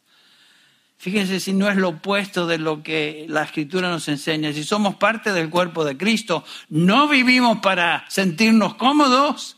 [0.97, 4.53] Fíjense si no es lo opuesto de lo que la escritura nos enseña.
[4.53, 9.56] Si somos parte del cuerpo de Cristo, no vivimos para sentirnos cómodos,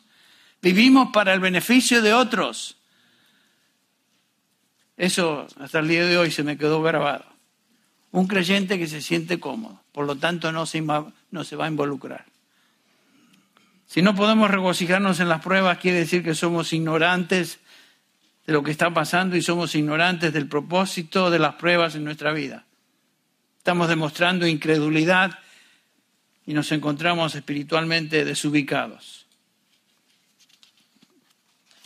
[0.62, 2.78] vivimos para el beneficio de otros.
[4.98, 7.26] Eso hasta el día de hoy se me quedó grabado.
[8.12, 11.70] Un creyente que se siente cómodo, por lo tanto no se, no se va a
[11.70, 12.26] involucrar.
[13.86, 17.60] Si no podemos regocijarnos en las pruebas, quiere decir que somos ignorantes
[18.46, 22.32] de lo que está pasando y somos ignorantes del propósito de las pruebas en nuestra
[22.34, 22.66] vida.
[23.58, 25.40] Estamos demostrando incredulidad
[26.46, 29.19] y nos encontramos espiritualmente desubicados.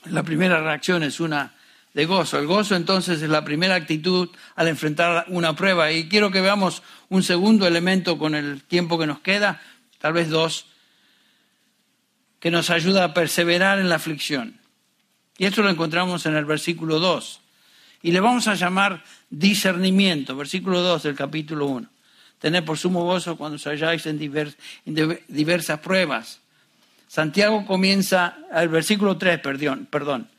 [0.05, 1.53] La primera reacción es una
[1.93, 2.39] de gozo.
[2.39, 5.91] El gozo entonces es la primera actitud al enfrentar una prueba.
[5.91, 9.61] Y quiero que veamos un segundo elemento con el tiempo que nos queda,
[9.99, 10.65] tal vez dos,
[12.39, 14.59] que nos ayuda a perseverar en la aflicción.
[15.37, 17.39] Y esto lo encontramos en el versículo 2.
[18.01, 21.89] Y le vamos a llamar discernimiento, versículo 2 del capítulo 1.
[22.39, 24.19] Tener por sumo gozo cuando os halláis en,
[25.27, 26.41] diversas pruebas.
[27.13, 30.31] Santiago comienza, el versículo 3, perdón, perdón,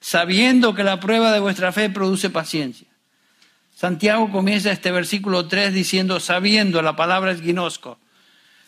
[0.00, 2.88] sabiendo que la prueba de vuestra fe produce paciencia.
[3.76, 8.00] Santiago comienza este versículo 3 diciendo, sabiendo, la palabra es ginosco,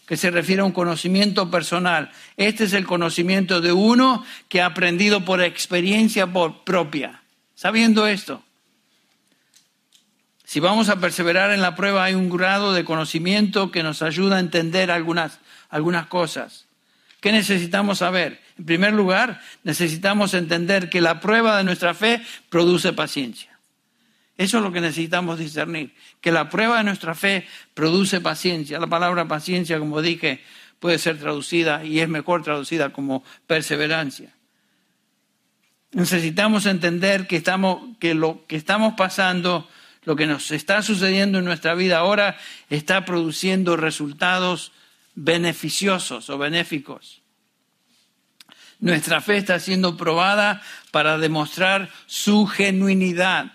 [0.06, 2.12] que se refiere a un conocimiento personal.
[2.36, 7.24] Este es el conocimiento de uno que ha aprendido por experiencia propia.
[7.56, 8.44] Sabiendo esto,
[10.44, 14.36] si vamos a perseverar en la prueba hay un grado de conocimiento que nos ayuda
[14.36, 16.69] a entender algunas, algunas cosas.
[17.20, 18.40] ¿Qué necesitamos saber?
[18.58, 23.50] En primer lugar, necesitamos entender que la prueba de nuestra fe produce paciencia.
[24.38, 28.78] Eso es lo que necesitamos discernir, que la prueba de nuestra fe produce paciencia.
[28.80, 30.40] La palabra paciencia, como dije,
[30.78, 34.32] puede ser traducida y es mejor traducida como perseverancia.
[35.92, 39.68] Necesitamos entender que, estamos, que lo que estamos pasando,
[40.04, 42.38] lo que nos está sucediendo en nuestra vida ahora,
[42.70, 44.72] está produciendo resultados
[45.14, 47.22] beneficiosos o benéficos.
[48.80, 53.52] Nuestra fe está siendo probada para demostrar su genuinidad.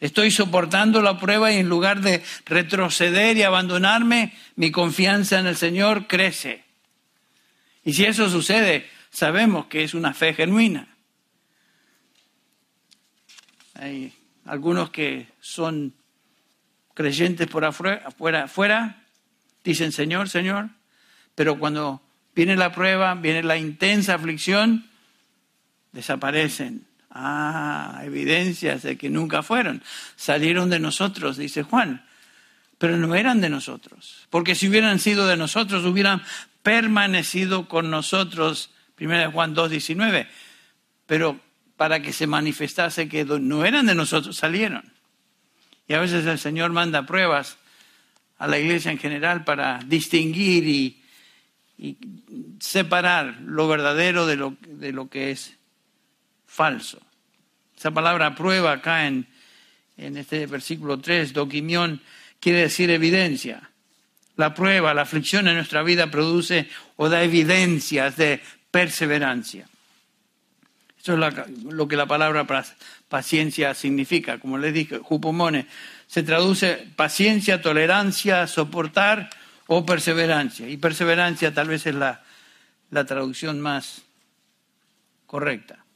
[0.00, 5.56] Estoy soportando la prueba y en lugar de retroceder y abandonarme, mi confianza en el
[5.56, 6.64] Señor crece.
[7.84, 10.88] Y si eso sucede, sabemos que es una fe genuina.
[13.74, 14.12] Hay
[14.44, 15.94] algunos que son
[16.94, 19.01] creyentes por afuera, afuera, afuera,
[19.64, 20.70] dicen Señor, Señor,
[21.34, 22.02] pero cuando
[22.34, 24.88] viene la prueba, viene la intensa aflicción,
[25.92, 26.86] desaparecen.
[27.14, 29.82] Ah, evidencias de que nunca fueron.
[30.16, 32.06] Salieron de nosotros, dice Juan,
[32.78, 34.26] pero no eran de nosotros.
[34.30, 36.22] Porque si hubieran sido de nosotros, hubieran
[36.62, 38.70] permanecido con nosotros.
[38.98, 40.26] 1 Juan 2, 19.
[41.06, 41.38] Pero
[41.76, 44.92] para que se manifestase que no eran de nosotros, salieron.
[45.86, 47.58] Y a veces el Señor manda pruebas
[48.42, 50.98] a la iglesia en general para distinguir y,
[52.60, 55.56] separar lo verdadero de lo, que es
[56.46, 57.00] falso.
[57.76, 59.26] Esa palabra prueba acá en,
[59.96, 62.00] en este versículo 3, doquimión,
[62.40, 63.70] quiere decir evidencia.
[64.36, 68.40] La prueba, la aflicción en nuestra vida produce o da evidencias de
[68.70, 69.68] perseverancia.
[71.00, 71.34] Eso es
[71.64, 72.46] lo que la palabra
[73.08, 74.38] paciencia significa.
[74.38, 75.66] Como les dije, jupomone
[76.12, 79.30] se traduce paciencia, tolerancia, soportar
[79.66, 80.68] o perseverancia.
[80.68, 82.20] Y perseverancia tal vez es la,
[83.06, 84.02] traducción más
[85.26, 85.86] correcta.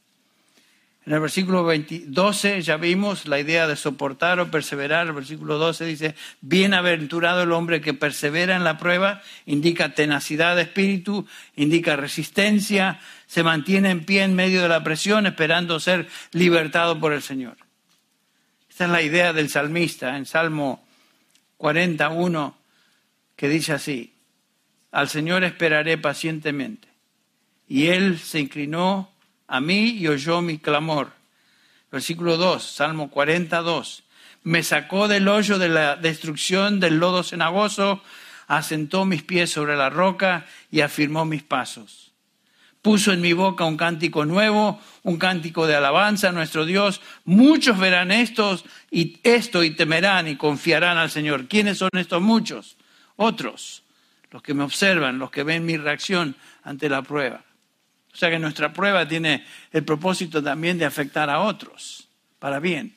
[1.05, 5.05] En el versículo 12 ya vimos la idea de soportar o perseverar.
[5.05, 10.63] El versículo 12 dice, bienaventurado el hombre que persevera en la prueba, indica tenacidad de
[10.63, 16.99] espíritu, indica resistencia, se mantiene en pie en medio de la presión esperando ser libertado
[16.99, 17.66] por el Señor.
[18.77, 20.85] Esta es la idea del salmista en Salmo
[21.57, 22.55] 41
[23.35, 24.13] que dice así,
[24.91, 26.87] al Señor esperaré pacientemente.
[27.67, 29.09] Y él se inclinó
[29.47, 31.11] a mí y oyó mi clamor.
[31.91, 34.03] Versículo 2, Salmo 42.
[34.43, 38.03] Me sacó del hoyo de la destrucción del lodo cenagoso,
[38.45, 42.06] asentó mis pies sobre la roca y afirmó mis pasos.
[42.87, 47.01] Puso en mi boca un cántico nuevo, un cántico de alabanza a nuestro Dios.
[47.25, 51.49] Muchos verán estos y esto y temerán y confiarán al Señor.
[51.49, 52.77] ¿Quiénes son estos muchos?
[53.17, 53.83] Otros,
[54.31, 57.43] los que me observan, los que ven mi reacción ante la prueba.
[58.13, 62.07] O sea que nuestra prueba tiene el propósito también de afectar a otros,
[62.39, 62.95] para bien,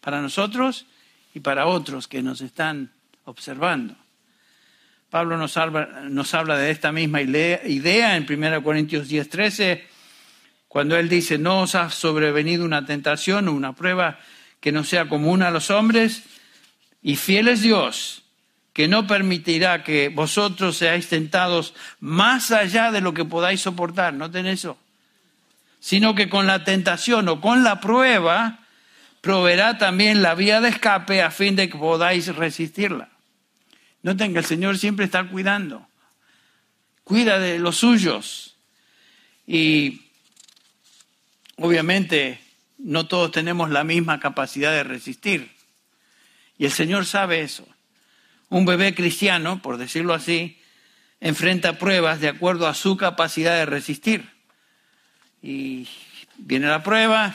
[0.00, 0.86] para nosotros
[1.34, 2.90] y para otros que nos están
[3.26, 3.96] observando.
[5.16, 9.86] Pablo nos habla, de esta misma idea en 1 Corintios 10, 13,
[10.68, 14.18] cuando él dice, no os ha sobrevenido una tentación o una prueba
[14.60, 16.24] que no sea común a los hombres,
[17.02, 18.24] y fiel es Dios,
[18.74, 24.46] que no permitirá que vosotros seáis tentados más allá de lo que podáis soportar, noten
[24.46, 24.76] eso,
[25.80, 28.58] sino que con la tentación o con la prueba
[29.22, 33.15] proveerá también la vía de escape a fin de que podáis resistirla.
[34.06, 35.84] Noten que el Señor siempre está cuidando,
[37.02, 38.54] cuida de los suyos
[39.48, 40.02] y
[41.56, 42.38] obviamente
[42.78, 45.50] no todos tenemos la misma capacidad de resistir
[46.56, 47.66] y el Señor sabe eso.
[48.48, 50.56] Un bebé cristiano, por decirlo así,
[51.18, 54.30] enfrenta pruebas de acuerdo a su capacidad de resistir.
[55.42, 55.88] Y
[56.36, 57.34] viene la prueba,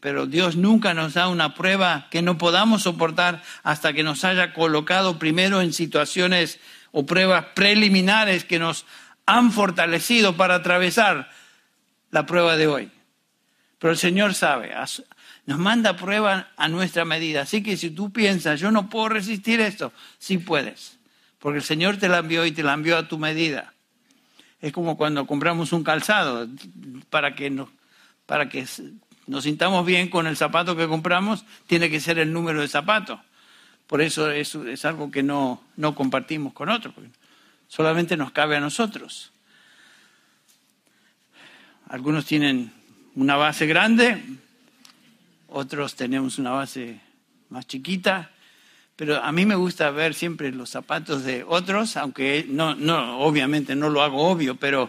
[0.00, 4.52] pero Dios nunca nos da una prueba que no podamos soportar hasta que nos haya
[4.52, 6.60] colocado primero en situaciones
[6.90, 8.84] o pruebas preliminares que nos
[9.24, 11.30] han fortalecido para atravesar
[12.10, 12.90] la prueba de hoy.
[13.78, 14.72] Pero el Señor sabe,
[15.46, 17.42] nos manda prueba a nuestra medida.
[17.42, 20.98] Así que si tú piensas, yo no puedo resistir esto, sí puedes.
[21.38, 23.72] Porque el Señor te la envió y te la envió a tu medida.
[24.60, 26.46] Es como cuando compramos un calzado
[27.10, 27.68] para que nos,
[28.26, 28.64] para que
[29.26, 33.20] nos sintamos bien con el zapato que compramos, tiene que ser el número de zapato.
[33.86, 36.94] Por eso es, es algo que no, no compartimos con otros,
[37.68, 39.32] solamente nos cabe a nosotros.
[41.88, 42.72] Algunos tienen
[43.14, 44.22] una base grande,
[45.48, 47.00] otros tenemos una base
[47.50, 48.30] más chiquita,
[48.96, 53.74] pero a mí me gusta ver siempre los zapatos de otros, aunque no, no, obviamente
[53.74, 54.88] no lo hago obvio, pero,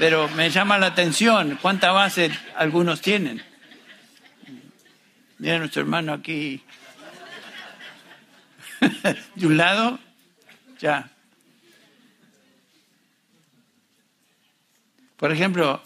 [0.00, 3.42] pero me llama la atención cuánta base algunos tienen.
[5.36, 6.62] Mira nuestro hermano aquí,
[9.34, 9.98] de un lado,
[10.78, 11.10] ya.
[15.18, 15.82] Por ejemplo,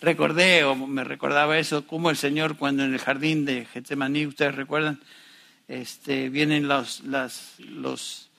[0.00, 4.54] recordé o me recordaba eso, como el Señor cuando en el jardín de Getsemaní, ustedes
[4.54, 4.98] recuerdan,
[5.68, 8.30] este, vienen los, las, los,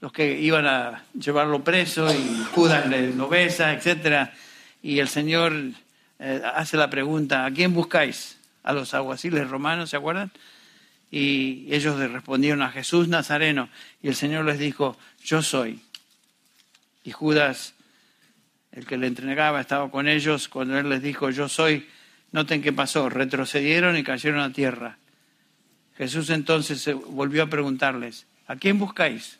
[0.00, 4.30] los que iban a llevarlo preso y Judas le lo besa, etc.
[4.88, 5.52] Y el Señor
[6.18, 8.38] eh, hace la pregunta, ¿a quién buscáis?
[8.62, 10.30] A los aguaciles romanos, ¿se acuerdan?
[11.10, 13.68] Y ellos le respondieron a Jesús Nazareno.
[14.02, 15.82] Y el Señor les dijo, yo soy.
[17.04, 17.74] Y Judas
[18.72, 21.86] el que le entregaba estaba con ellos cuando él les dijo, yo soy,
[22.32, 24.96] noten qué pasó, retrocedieron y cayeron a tierra.
[25.98, 29.38] Jesús entonces volvió a preguntarles, ¿a quién buscáis?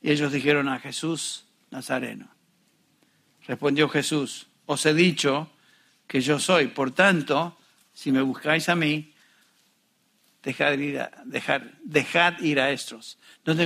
[0.00, 2.28] Y ellos dijeron a Jesús Nazareno.
[3.46, 5.50] Respondió Jesús, os he dicho
[6.06, 7.56] que yo soy, por tanto,
[7.92, 9.12] si me buscáis a mí,
[10.42, 11.10] dejad ir a,
[11.84, 13.18] dejad ir a estos.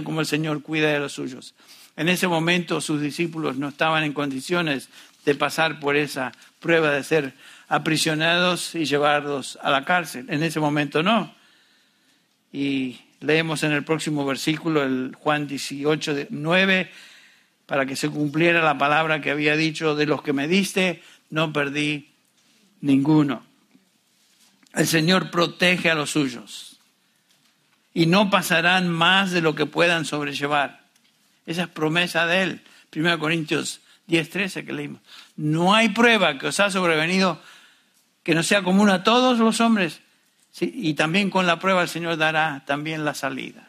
[0.04, 1.54] Cómo el Señor cuida de los suyos.
[1.96, 4.88] En ese momento sus discípulos no estaban en condiciones
[5.24, 7.34] de pasar por esa prueba de ser
[7.68, 10.26] aprisionados y llevados a la cárcel.
[10.28, 11.34] En ese momento no.
[12.52, 16.90] Y leemos en el próximo versículo, el Juan 18, 9,
[17.66, 21.52] para que se cumpliera la palabra que había dicho, de los que me diste, no
[21.52, 22.10] perdí
[22.80, 23.44] ninguno.
[24.74, 26.78] El Señor protege a los suyos
[27.92, 30.84] y no pasarán más de lo que puedan sobrellevar.
[31.46, 32.62] Esa es promesa de él.
[32.94, 35.00] 1 Corintios 10.13 que leímos.
[35.36, 37.40] No hay prueba que os ha sobrevenido
[38.22, 40.00] que no sea común a todos los hombres.
[40.60, 43.65] y también con la prueba el Señor dará también la salida.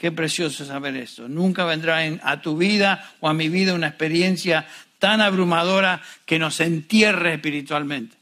[0.00, 1.28] Qué precioso saber esto.
[1.28, 4.66] Nunca vendrá a tu vida o a mi vida una experiencia
[4.98, 8.16] tan abrumadora que nos entierre espiritualmente.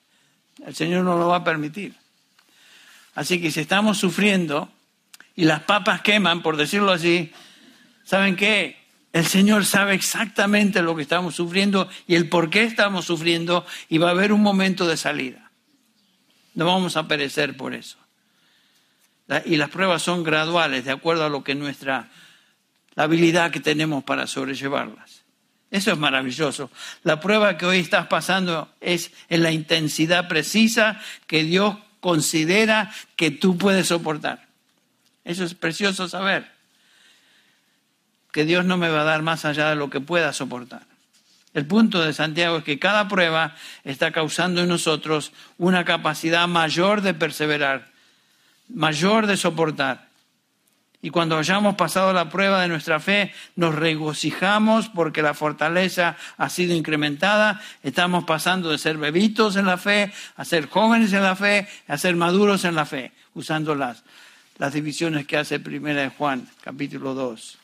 [0.67, 1.95] El Señor no lo va a permitir.
[3.15, 4.73] Así que si estamos sufriendo
[5.37, 7.33] y las papas queman, por decirlo así,
[8.03, 8.77] ¿saben qué?
[9.13, 13.99] El Señor sabe exactamente lo que estamos sufriendo y el por qué estamos sufriendo y
[13.99, 15.53] va a haber un momento de salida.
[16.55, 17.99] No vamos a perecer por eso.
[19.45, 22.09] Y las pruebas son graduales, de acuerdo a lo que nuestra
[22.99, 25.23] la habilidad que tenemos para sobrellevarlas.
[25.71, 26.69] Eso es maravilloso.
[27.05, 33.31] La prueba que hoy estás pasando es en la intensidad precisa que Dios considera que
[33.31, 34.49] tú puedes soportar.
[35.25, 36.51] Eso es precioso saber.
[38.33, 40.83] Que Dios no me va a dar más allá de lo que pueda soportar.
[41.55, 43.55] El punto de Santiago es que cada prueba
[43.85, 47.93] está causando en nosotros una capacidad mayor de perseverar,
[48.69, 50.09] mayor de soportar.
[51.01, 56.49] Y cuando hayamos pasado la prueba de nuestra fe, nos regocijamos porque la fortaleza ha
[56.49, 57.61] sido incrementada.
[57.85, 61.97] Estamos pasando de ser bebitos en la fe a ser jóvenes en la fe, a
[61.99, 64.03] ser maduros en la fe, usando las,
[64.59, 67.59] las divisiones que hace Primera de Juan, capítulo 2.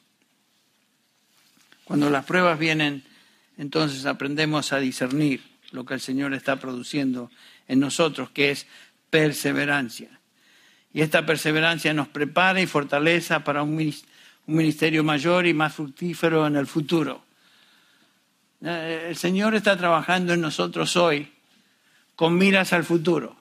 [1.85, 3.03] Cuando las pruebas vienen,
[3.59, 5.43] entonces aprendemos a discernir
[5.73, 7.33] lo que el Señor está produciendo
[7.67, 8.67] en nosotros, que es
[9.11, 10.21] perseverancia.
[10.95, 13.93] Y esta perseverancia nos prepara y fortaleza para un
[14.47, 17.25] ministerio mayor y más fructífero en el futuro.
[18.63, 21.33] Eh, el Señor está trabajando en nosotros hoy
[22.15, 23.37] con miras al futuro.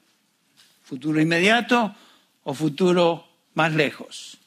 [0.84, 1.95] Futuro inmediato
[2.43, 4.39] o futuro más lejos.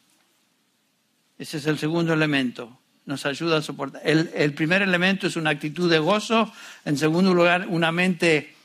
[1.39, 2.77] Ese es el segundo elemento.
[3.05, 4.03] Nos ayuda a soportar.
[4.05, 6.53] El, el primer elemento es una actitud de gozo.
[6.85, 8.57] En segundo lugar, una mente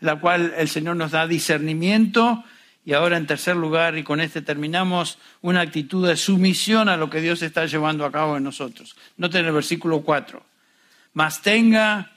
[0.00, 2.44] la cual el Señor nos da discernimiento
[2.88, 7.10] y ahora en tercer lugar, y con este terminamos, una actitud de sumisión a lo
[7.10, 8.96] que Dios está llevando a cabo en nosotros.
[9.18, 10.42] Noten el versículo 4.
[11.12, 12.12] Mas tenga,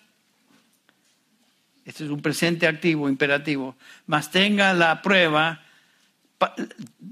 [1.84, 5.61] este es un presente activo, imperativo, mas tenga la prueba,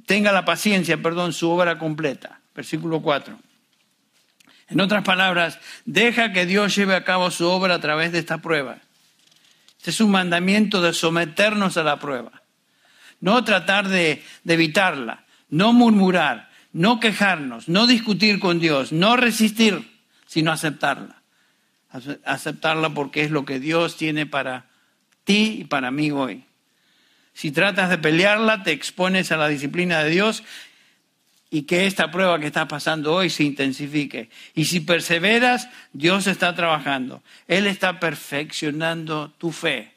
[0.06, 2.40] tenga la paciencia, perdón, su obra completa.
[2.56, 3.38] Versículo 4.
[4.70, 8.38] En otras palabras, deja que Dios lleve a cabo su obra a través de esta
[8.38, 8.78] prueba.
[9.80, 12.39] Este es un mandamiento de someternos a la prueba
[13.22, 20.52] no tratar de, evitarla, no murmurar, no quejarnos, no discutir con Dios, no resistir, sino
[20.52, 21.22] aceptarla.
[22.24, 24.68] Aceptarla porque es lo que Dios tiene para
[25.24, 26.46] ti y para mí hoy.
[27.34, 30.44] Si tratas de pelearla, te expones a la disciplina de Dios
[31.50, 34.30] y que esta prueba que estás pasando hoy se intensifique.
[34.54, 37.24] Y si perseveras, Dios está trabajando.
[37.48, 39.94] Él está perfeccionando tu fe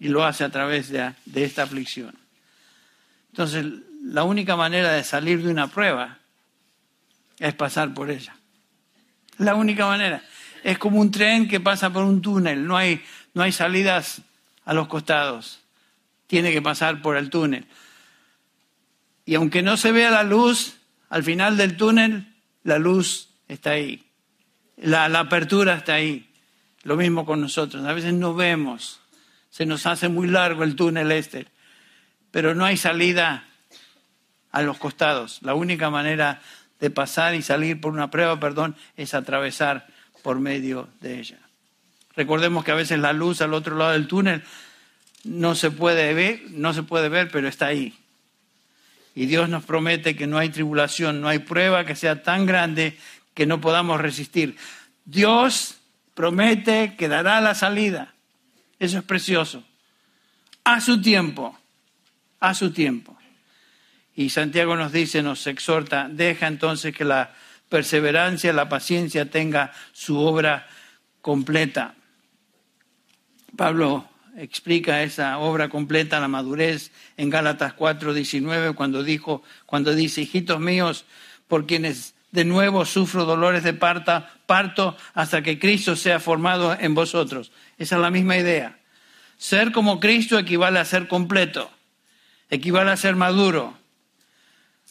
[0.00, 2.19] y lo hace a través de esta aflicción.
[3.30, 3.66] Entonces,
[4.02, 6.18] la única manera de salir de una prueba
[7.38, 8.36] es pasar por ella.
[9.38, 10.22] La única manera.
[10.62, 13.02] Es como un tren que pasa por un túnel, no hay,
[13.32, 14.20] no hay salidas
[14.64, 15.60] a los costados.
[16.26, 17.66] Tiene que pasar por el túnel.
[19.24, 20.76] Y aunque no se vea la luz,
[21.08, 24.04] al final del túnel, la luz está ahí.
[24.76, 26.30] La, la apertura está ahí.
[26.82, 27.84] Lo mismo con nosotros.
[27.84, 29.00] A veces no vemos.
[29.50, 31.46] Se nos hace muy largo el túnel este
[32.30, 33.44] pero no hay salida
[34.52, 35.38] a los costados.
[35.42, 36.40] La única manera
[36.80, 39.86] de pasar y salir por una prueba, perdón, es atravesar
[40.22, 41.38] por medio de ella.
[42.16, 44.42] Recordemos que a veces la luz al otro lado del túnel
[45.24, 47.94] no se puede ver, no se puede ver, pero está ahí.
[49.14, 52.96] Y Dios nos promete que no hay tribulación, no hay prueba que sea tan grande
[53.34, 54.56] que no podamos resistir.
[55.04, 55.76] Dios
[56.14, 58.14] promete que dará la salida.
[58.78, 59.62] Eso es precioso.
[60.64, 61.58] A su tiempo
[62.40, 63.16] a su tiempo.
[64.14, 67.32] Y Santiago nos dice, nos exhorta, deja entonces que la
[67.68, 70.66] perseverancia, la paciencia tenga su obra
[71.20, 71.94] completa.
[73.56, 80.22] Pablo explica esa obra completa, la madurez, en Gálatas 4, 19, cuando dijo, cuando dice,
[80.22, 81.04] hijitos míos,
[81.46, 87.52] por quienes de nuevo sufro dolores de parto hasta que Cristo sea formado en vosotros.
[87.76, 88.78] Esa es la misma idea.
[89.36, 91.70] Ser como Cristo equivale a ser completo
[92.50, 93.78] equivale a ser maduro.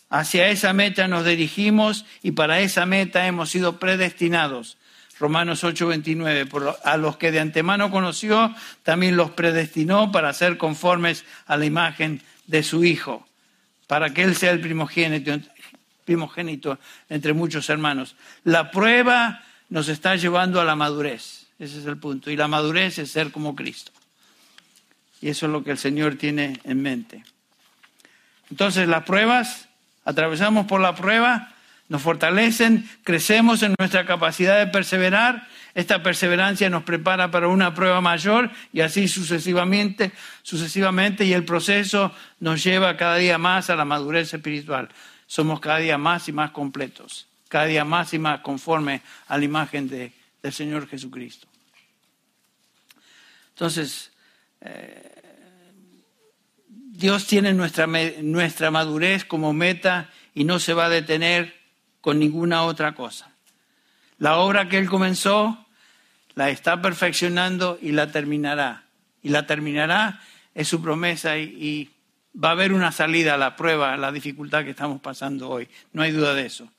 [0.09, 4.77] Hacia esa meta nos dirigimos y para esa meta hemos sido predestinados.
[5.19, 6.49] Romanos 8:29,
[6.83, 12.21] a los que de antemano conoció, también los predestinó para ser conformes a la imagen
[12.47, 13.27] de su Hijo,
[13.85, 15.37] para que Él sea el primogénito,
[16.05, 16.79] primogénito
[17.09, 18.15] entre muchos hermanos.
[18.45, 21.47] La prueba nos está llevando a la madurez.
[21.59, 22.31] Ese es el punto.
[22.31, 23.91] Y la madurez es ser como Cristo.
[25.21, 27.23] Y eso es lo que el Señor tiene en mente.
[28.49, 29.67] Entonces las pruebas,
[30.05, 31.53] atravesamos por la prueba,
[31.89, 35.47] nos fortalecen, crecemos en nuestra capacidad de perseverar.
[35.73, 40.11] Esta perseverancia nos prepara para una prueba mayor y así sucesivamente,
[40.43, 44.89] sucesivamente y el proceso nos lleva cada día más a la madurez espiritual.
[45.25, 49.45] Somos cada día más y más completos, cada día más y más conforme a la
[49.45, 51.47] imagen de, del Señor Jesucristo.
[53.51, 54.11] Entonces,
[54.61, 55.28] eh,
[56.99, 61.55] Dios tiene nuestra, nuestra madurez como meta y no se va a detener
[62.01, 63.31] con ninguna otra cosa.
[64.17, 65.65] La obra que Él comenzó
[66.35, 68.83] la está perfeccionando y la terminará.
[69.23, 70.19] Y la terminará
[70.53, 71.89] es su promesa y, y
[72.37, 75.69] va a haber una salida a la prueba, a la dificultad que estamos pasando hoy.
[75.93, 76.69] No hay duda de eso,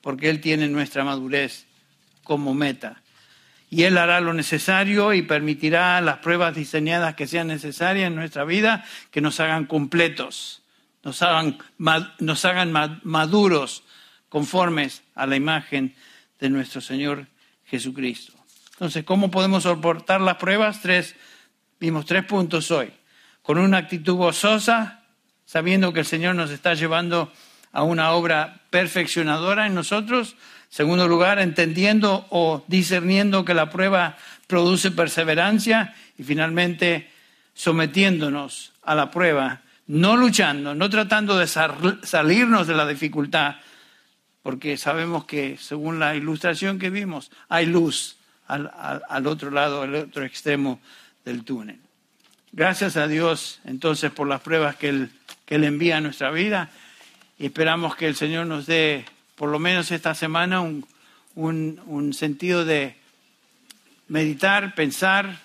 [0.00, 1.66] porque Él tiene nuestra madurez
[2.22, 3.02] como meta
[3.68, 8.44] y Él hará lo necesario y permitirá las pruebas diseñadas que sean necesarias en nuestra
[8.44, 10.62] vida, que nos hagan completos,
[11.02, 11.58] nos hagan,
[12.18, 13.82] nos hagan maduros,
[14.28, 15.94] conformes a la imagen
[16.38, 17.26] de nuestro Señor
[17.64, 18.32] Jesucristo.
[18.72, 20.82] Entonces, ¿cómo podemos soportar las pruebas?
[20.82, 21.16] Tres,
[21.80, 22.92] vimos tres puntos hoy.
[23.42, 25.04] Con una actitud gozosa,
[25.44, 27.32] sabiendo que el Señor nos está llevando
[27.72, 30.36] a una obra perfeccionadora en nosotros,
[30.68, 37.10] Segundo lugar, entendiendo o discerniendo que la prueba produce perseverancia y finalmente
[37.54, 43.56] sometiéndonos a la prueba, no luchando, no tratando de salirnos de la dificultad,
[44.42, 50.24] porque sabemos que según la ilustración que vimos, hay luz al, otro lado, al otro
[50.24, 50.80] extremo
[51.24, 51.80] del túnel.
[52.52, 55.10] Gracias a Dios entonces por las pruebas que Él,
[55.44, 56.70] que él envía a nuestra vida
[57.38, 59.04] y esperamos que el Señor nos dé
[59.36, 62.96] por lo menos esta semana, un, sentido de
[64.08, 65.40] meditar, pensar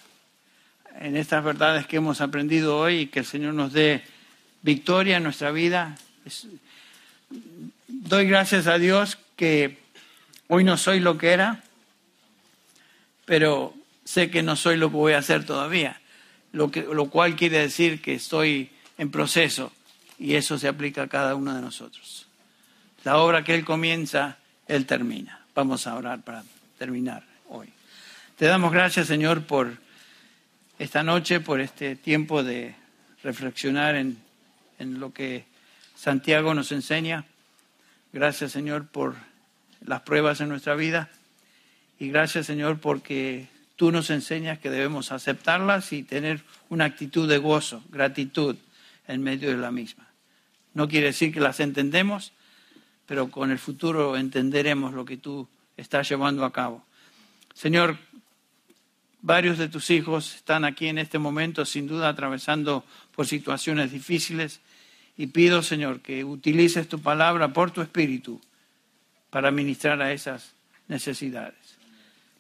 [1.00, 4.04] en estas verdades que hemos aprendido hoy y que el Señor nos dé
[4.62, 5.98] victoria en nuestra vida.
[7.88, 9.78] doy gracias a Dios que
[10.48, 11.64] hoy no soy lo que era,
[13.26, 13.74] pero
[14.06, 16.00] sé que no soy lo que voy a hacer todavía,
[16.54, 19.74] lo, que, lo cual quiere decir que estoy en proceso
[20.18, 22.31] y eso se aplica a cada uno de nosotros.
[23.04, 24.38] La obra que Él comienza,
[24.68, 25.46] Él termina.
[25.56, 26.44] Vamos a orar para
[26.78, 27.70] terminar hoy.
[28.38, 29.78] Te damos gracias, Señor, por
[30.80, 32.76] esta noche, por este tiempo de
[33.24, 34.18] reflexionar en,
[34.80, 35.46] en lo que
[35.96, 37.26] Santiago nos enseña.
[38.14, 39.16] Gracias, Señor, por
[39.86, 41.10] las pruebas en nuestra vida.
[42.00, 47.38] Y gracias, Señor, porque tú nos enseñas que debemos aceptarlas y tener una actitud de
[47.38, 48.56] gozo, gratitud
[49.08, 50.08] en medio de la misma.
[50.74, 52.32] No quiere decir que las entendemos,
[53.12, 55.46] pero con el futuro entenderemos lo que tú
[55.76, 56.86] estás llevando a cabo.
[57.54, 57.98] Señor,
[59.22, 64.62] varios de tus hijos están aquí en este momento, sin duda, atravesando por situaciones difíciles.
[65.18, 68.40] Y pido, Señor, que utilices tu palabra por tu espíritu
[69.30, 70.54] para ministrar a esas
[70.88, 71.78] necesidades.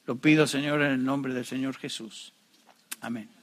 [0.07, 2.31] Lo pido, Señor, en el nombre del Señor Jesús.
[3.01, 3.40] Amén.